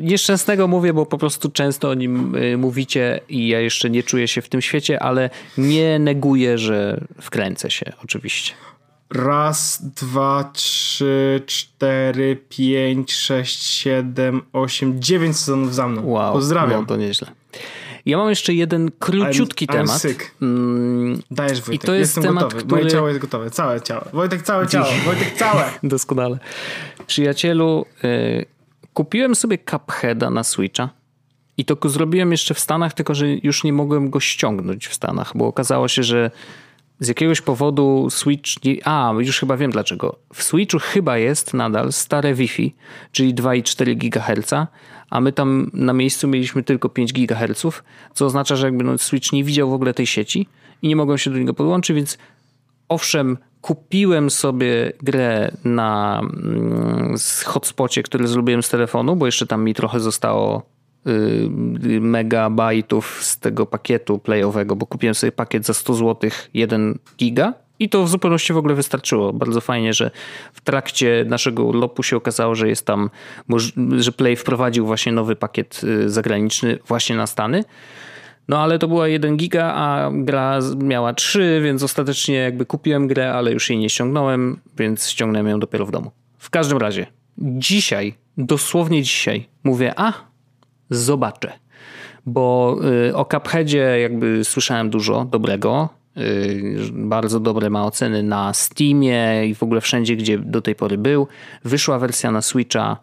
[0.01, 4.27] nieszczęsnego mówię, bo po prostu często o nim e, mówicie i ja jeszcze nie czuję
[4.27, 8.53] się w tym świecie, ale nie neguję, że wkręcę się oczywiście.
[9.13, 16.05] Raz, dwa, trzy, cztery, pięć, sześć, siedem, osiem, dziewięć sezonów za mną.
[16.05, 16.81] Wow, Pozdrawiam.
[16.81, 17.27] No to nieźle.
[18.05, 20.01] Ja mam jeszcze jeden króciutki I'm, I'm temat.
[20.01, 20.31] Sick.
[20.41, 22.63] Mm, Dajesz Wojtek, I to jest Jestem temat, gotowy.
[22.63, 22.81] Który...
[22.81, 24.05] Moje ciało jest gotowe, całe ciało.
[24.13, 24.87] Wojtek, całe ciało.
[25.05, 25.65] Wojtek, całe.
[25.83, 26.39] Doskonale.
[27.07, 28.45] Przyjacielu, y,
[28.93, 30.89] kupiłem sobie Cupheada na Switcha.
[31.57, 35.31] I to zrobiłem jeszcze w Stanach, tylko że już nie mogłem go ściągnąć w Stanach,
[35.35, 36.31] bo okazało się, że
[36.99, 38.49] z jakiegoś powodu Switch.
[38.83, 40.19] A, już chyba wiem dlaczego.
[40.33, 42.75] W Switchu chyba jest nadal stare Wi-Fi,
[43.11, 44.53] czyli 2,4 GHz,
[45.09, 47.65] a my tam na miejscu mieliśmy tylko 5 GHz,
[48.13, 50.47] co oznacza, że jakby no Switch nie widział w ogóle tej sieci
[50.81, 52.17] i nie mogłem się do niego podłączyć, więc
[52.89, 57.15] owszem, kupiłem sobie grę na mm,
[57.45, 60.72] hotspocie, który zrobiłem z telefonu, bo jeszcze tam mi trochę zostało
[62.01, 67.89] megabajtów z tego pakietu playowego, bo kupiłem sobie pakiet za 100 zł 1 giga i
[67.89, 69.33] to w zupełności w ogóle wystarczyło.
[69.33, 70.11] Bardzo fajnie, że
[70.53, 73.09] w trakcie naszego urlopu się okazało, że jest tam,
[73.97, 77.63] że Play wprowadził właśnie nowy pakiet y, zagraniczny właśnie na Stany.
[78.47, 83.33] No ale to była 1 giga, a gra miała 3, więc ostatecznie jakby kupiłem grę,
[83.33, 86.11] ale już jej nie ściągnąłem, więc ściągnąłem ją dopiero w domu.
[86.37, 90.13] W każdym razie, dzisiaj, dosłownie dzisiaj, mówię, a
[90.95, 91.51] zobaczę.
[92.25, 92.77] Bo
[93.09, 95.89] y, o Cupheadzie jakby słyszałem dużo dobrego.
[96.17, 100.97] Y, bardzo dobre ma oceny na Steamie i w ogóle wszędzie, gdzie do tej pory
[100.97, 101.27] był.
[101.63, 102.97] Wyszła wersja na Switcha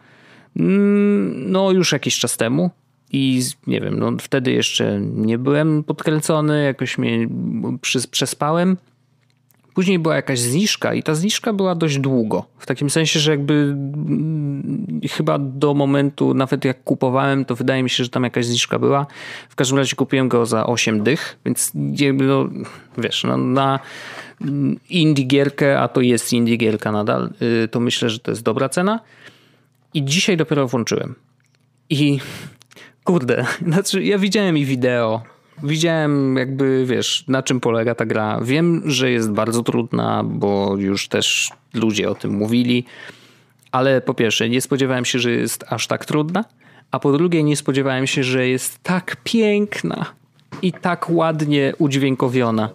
[0.57, 2.71] mm, no już jakiś czas temu.
[3.13, 7.29] I nie wiem, no wtedy jeszcze nie byłem podkręcony, jakoś mnie
[8.11, 8.77] przespałem.
[9.81, 12.45] Później była jakaś zniżka i ta zniżka była dość długo.
[12.59, 17.91] W takim sensie, że jakby mm, chyba do momentu, nawet jak kupowałem, to wydaje mi
[17.91, 19.07] się, że tam jakaś zniżka była.
[19.49, 22.49] W każdym razie kupiłem go za 8 dych, więc no,
[22.99, 23.81] wiesz, no, na
[24.91, 27.31] indie gierkę, a to jest indie gierka nadal,
[27.65, 29.01] y, to myślę, że to jest dobra cena.
[29.95, 31.15] I dzisiaj dopiero włączyłem.
[31.91, 32.19] I
[33.05, 35.23] kurde, znaczy ja widziałem i wideo,
[35.63, 38.41] widziałem jakby, wiesz, na czym polega ta gra.
[38.43, 42.85] Wiem, że jest bardzo trudna, bo już też ludzie o tym mówili,
[43.73, 46.45] ale po pierwsze nie spodziewałem się, że jest aż tak trudna,
[46.91, 50.07] a po drugie nie spodziewałem się, że jest tak piękna
[50.63, 52.71] i tak ładnie udźwiękowiona.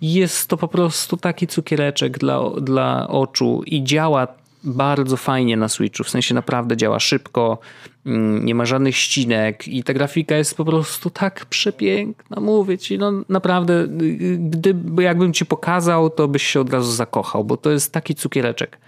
[0.00, 4.28] Jest to po prostu taki cukiereczek dla, dla oczu i działa
[4.64, 7.58] bardzo fajnie na Switchu, w sensie naprawdę działa szybko,
[8.40, 13.12] nie ma żadnych ścinek i ta grafika jest po prostu tak przepiękna, mówię ci, no
[13.28, 13.86] naprawdę,
[14.38, 18.78] gdyby jakbym ci pokazał, to byś się od razu zakochał, bo to jest taki cukiereczek.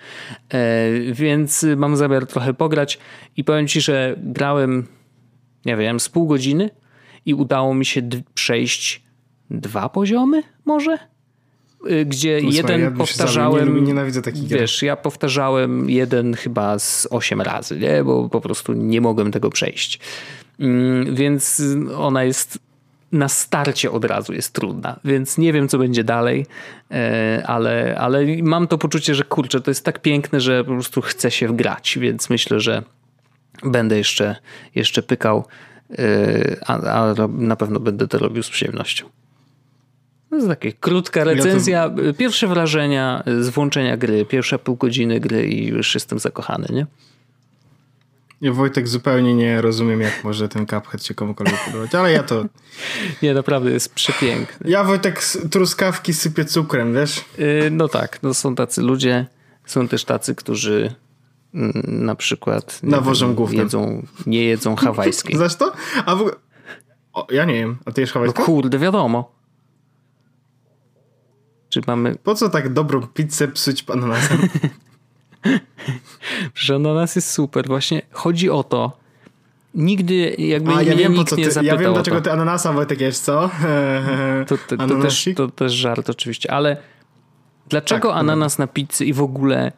[0.49, 2.99] E, więc mam zamiar trochę pograć
[3.37, 4.87] i powiem ci, że grałem
[5.67, 6.71] nie wiem, z pół godziny
[7.27, 8.03] i udało mi się
[8.35, 9.03] przejść
[9.51, 10.99] dwa poziomy może?
[11.91, 13.75] Y, gdzie jeden ja powtarzałem.
[13.75, 18.05] Nie, nienawidzę takich Wiesz, ja powtarzałem jeden chyba z osiem razy, nie?
[18.05, 20.01] bo po prostu nie mogłem tego przejść.
[20.61, 21.63] Mm, więc
[21.97, 22.59] ona jest
[23.13, 26.47] na starcie od razu jest trudna, więc nie wiem, co będzie dalej,
[26.91, 31.03] e, ale, ale mam to poczucie, że kurczę, to jest tak piękne, że po prostu
[31.03, 32.83] chce się wgrać, więc myślę, że
[33.65, 34.37] będę jeszcze,
[34.75, 35.45] jeszcze pykał,
[35.99, 39.07] e, a, a na pewno będę to robił z przyjemnością.
[40.31, 42.15] To jest taka krótka recenzja, ja to...
[42.19, 46.87] pierwsze wrażenia z włączenia gry, pierwsze pół godziny gry i już jestem zakochany, nie?
[48.41, 52.45] Ja Wojtek zupełnie nie rozumiem, jak może ten Cuphead się komukolwiek podobać, ale ja to...
[53.23, 54.71] Nie, naprawdę jest przepiękny.
[54.71, 57.25] Ja Wojtek truskawki sypię cukrem, wiesz?
[57.39, 59.27] Yy, no tak, no są tacy ludzie,
[59.67, 60.95] są też tacy, którzy
[61.55, 63.59] mm, na przykład nawożą głównie.
[63.59, 65.37] Jedzą, nie jedzą hawajskiej.
[65.39, 65.73] Znasz to?
[66.07, 66.31] A w.
[67.13, 68.41] O, ja nie wiem, a ty jesz hawajską?
[68.41, 69.36] No kurde, wiadomo.
[71.77, 72.17] Czy mamy...
[72.23, 74.39] Po co tak dobrą pizzę psuć ananasem?
[76.55, 77.67] że nas jest super.
[77.67, 78.99] Właśnie chodzi o to,
[79.75, 83.01] nigdy jakby A, ja wiem, nikt nie ty, zapytał Ja wiem, dlaczego ty ananasa, Wojtek,
[83.01, 83.51] jesz, co?
[84.47, 86.77] to, to, to, też, to też żart oczywiście, ale
[87.69, 89.73] dlaczego tak, ananas na pizzy i w ogóle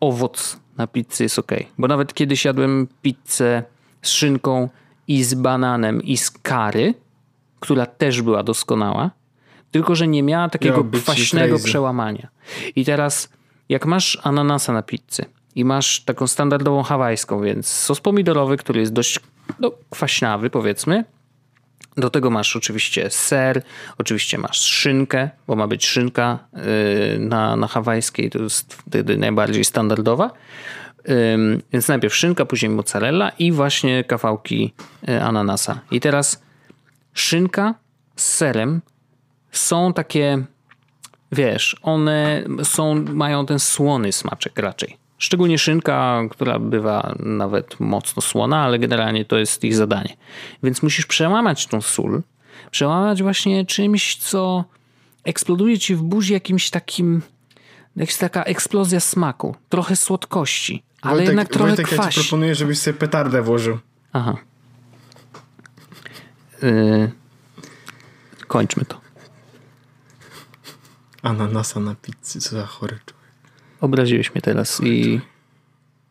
[0.00, 1.52] owoc na pizzy jest ok?
[1.78, 3.62] Bo nawet kiedyś jadłem pizzę
[4.02, 4.68] z szynką
[5.08, 6.94] i z bananem i z kary,
[7.60, 9.10] która też była doskonała,
[9.70, 12.28] tylko że nie miała takiego kwaśnego przełamania.
[12.76, 13.28] I teraz
[13.68, 18.92] jak masz ananasa na pizzy i masz taką standardową hawajską, więc sos pomidorowy, który jest
[18.92, 19.20] dość
[19.60, 21.04] no, kwaśnawy powiedzmy,
[21.96, 23.62] do tego masz oczywiście ser,
[23.98, 29.64] oczywiście masz szynkę, bo ma być szynka yy, na, na hawajskiej, to jest wtedy najbardziej
[29.64, 30.30] standardowa.
[31.72, 34.74] Więc najpierw szynka, później mozzarella i właśnie kawałki
[35.08, 35.80] yy, ananasa.
[35.90, 36.42] I teraz
[37.14, 37.74] szynka
[38.16, 38.80] z serem
[39.52, 40.44] są takie
[41.32, 44.96] wiesz, one są, mają ten słony smaczek raczej.
[45.18, 50.16] Szczególnie szynka, która bywa nawet mocno słona, ale generalnie to jest ich zadanie.
[50.62, 52.22] Więc musisz przełamać tą sól,
[52.70, 54.64] przełamać właśnie czymś, co
[55.24, 57.22] eksploduje ci w buzi jakimś takim,
[57.96, 62.16] jakaś taka eksplozja smaku, trochę słodkości, ale Wojtek, jednak trochę Wojtek, kwaś.
[62.16, 63.78] ja ci proponuję, żebyś sobie petardę włożył.
[64.12, 64.36] Aha.
[66.62, 67.10] Yy,
[68.46, 69.07] kończmy to.
[71.22, 73.28] Ananasa na pizzy, co za chory człowiek.
[73.80, 75.20] Obraziłeś mnie teraz i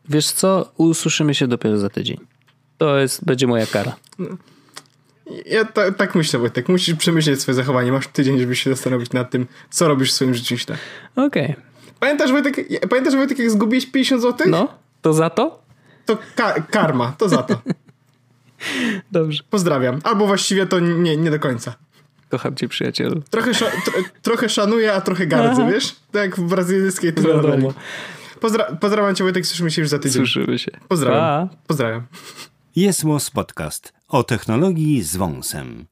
[0.08, 0.72] wiesz co?
[0.76, 2.18] Usłyszymy się dopiero za tydzień.
[2.78, 3.96] To jest, będzie moja kara.
[5.46, 6.68] Ja ta, tak myślę, Wojtek.
[6.68, 7.92] Musisz przemyśleć swoje zachowanie.
[7.92, 10.78] Masz tydzień, żeby się zastanowić nad tym, co robisz w swoim życiu źle.
[11.16, 11.44] Okej.
[11.44, 11.62] Okay.
[12.00, 12.56] Pamiętasz, Wojtek,
[12.88, 14.46] pamiętasz, Wojtek, jak zgubiłeś 50 zł?
[14.50, 14.68] No,
[15.02, 15.62] to za to?
[16.06, 17.60] To ka karma, to za to.
[19.12, 19.42] Dobrze.
[19.50, 19.98] Pozdrawiam.
[20.04, 21.74] Albo właściwie to nie, nie do końca.
[22.28, 23.22] Kocham cię, przyjacielu.
[23.30, 23.66] Trochę, sza
[24.22, 25.72] trochę szanuję, a trochę gardzę, Aha.
[25.72, 25.96] wiesz?
[26.12, 27.66] Tak jak w brazylijskiej telenoveli.
[28.40, 30.22] Pozdra pozdrawiam cię, Wojtek, słyszymy się już za tydzień.
[30.26, 30.70] Słyszymy się.
[30.88, 31.48] Pozdrawiam.
[31.48, 31.56] Pa.
[31.66, 32.06] Pozdrawiam.
[32.76, 33.02] Jest
[33.34, 35.86] Podcast o technologii z wąsem.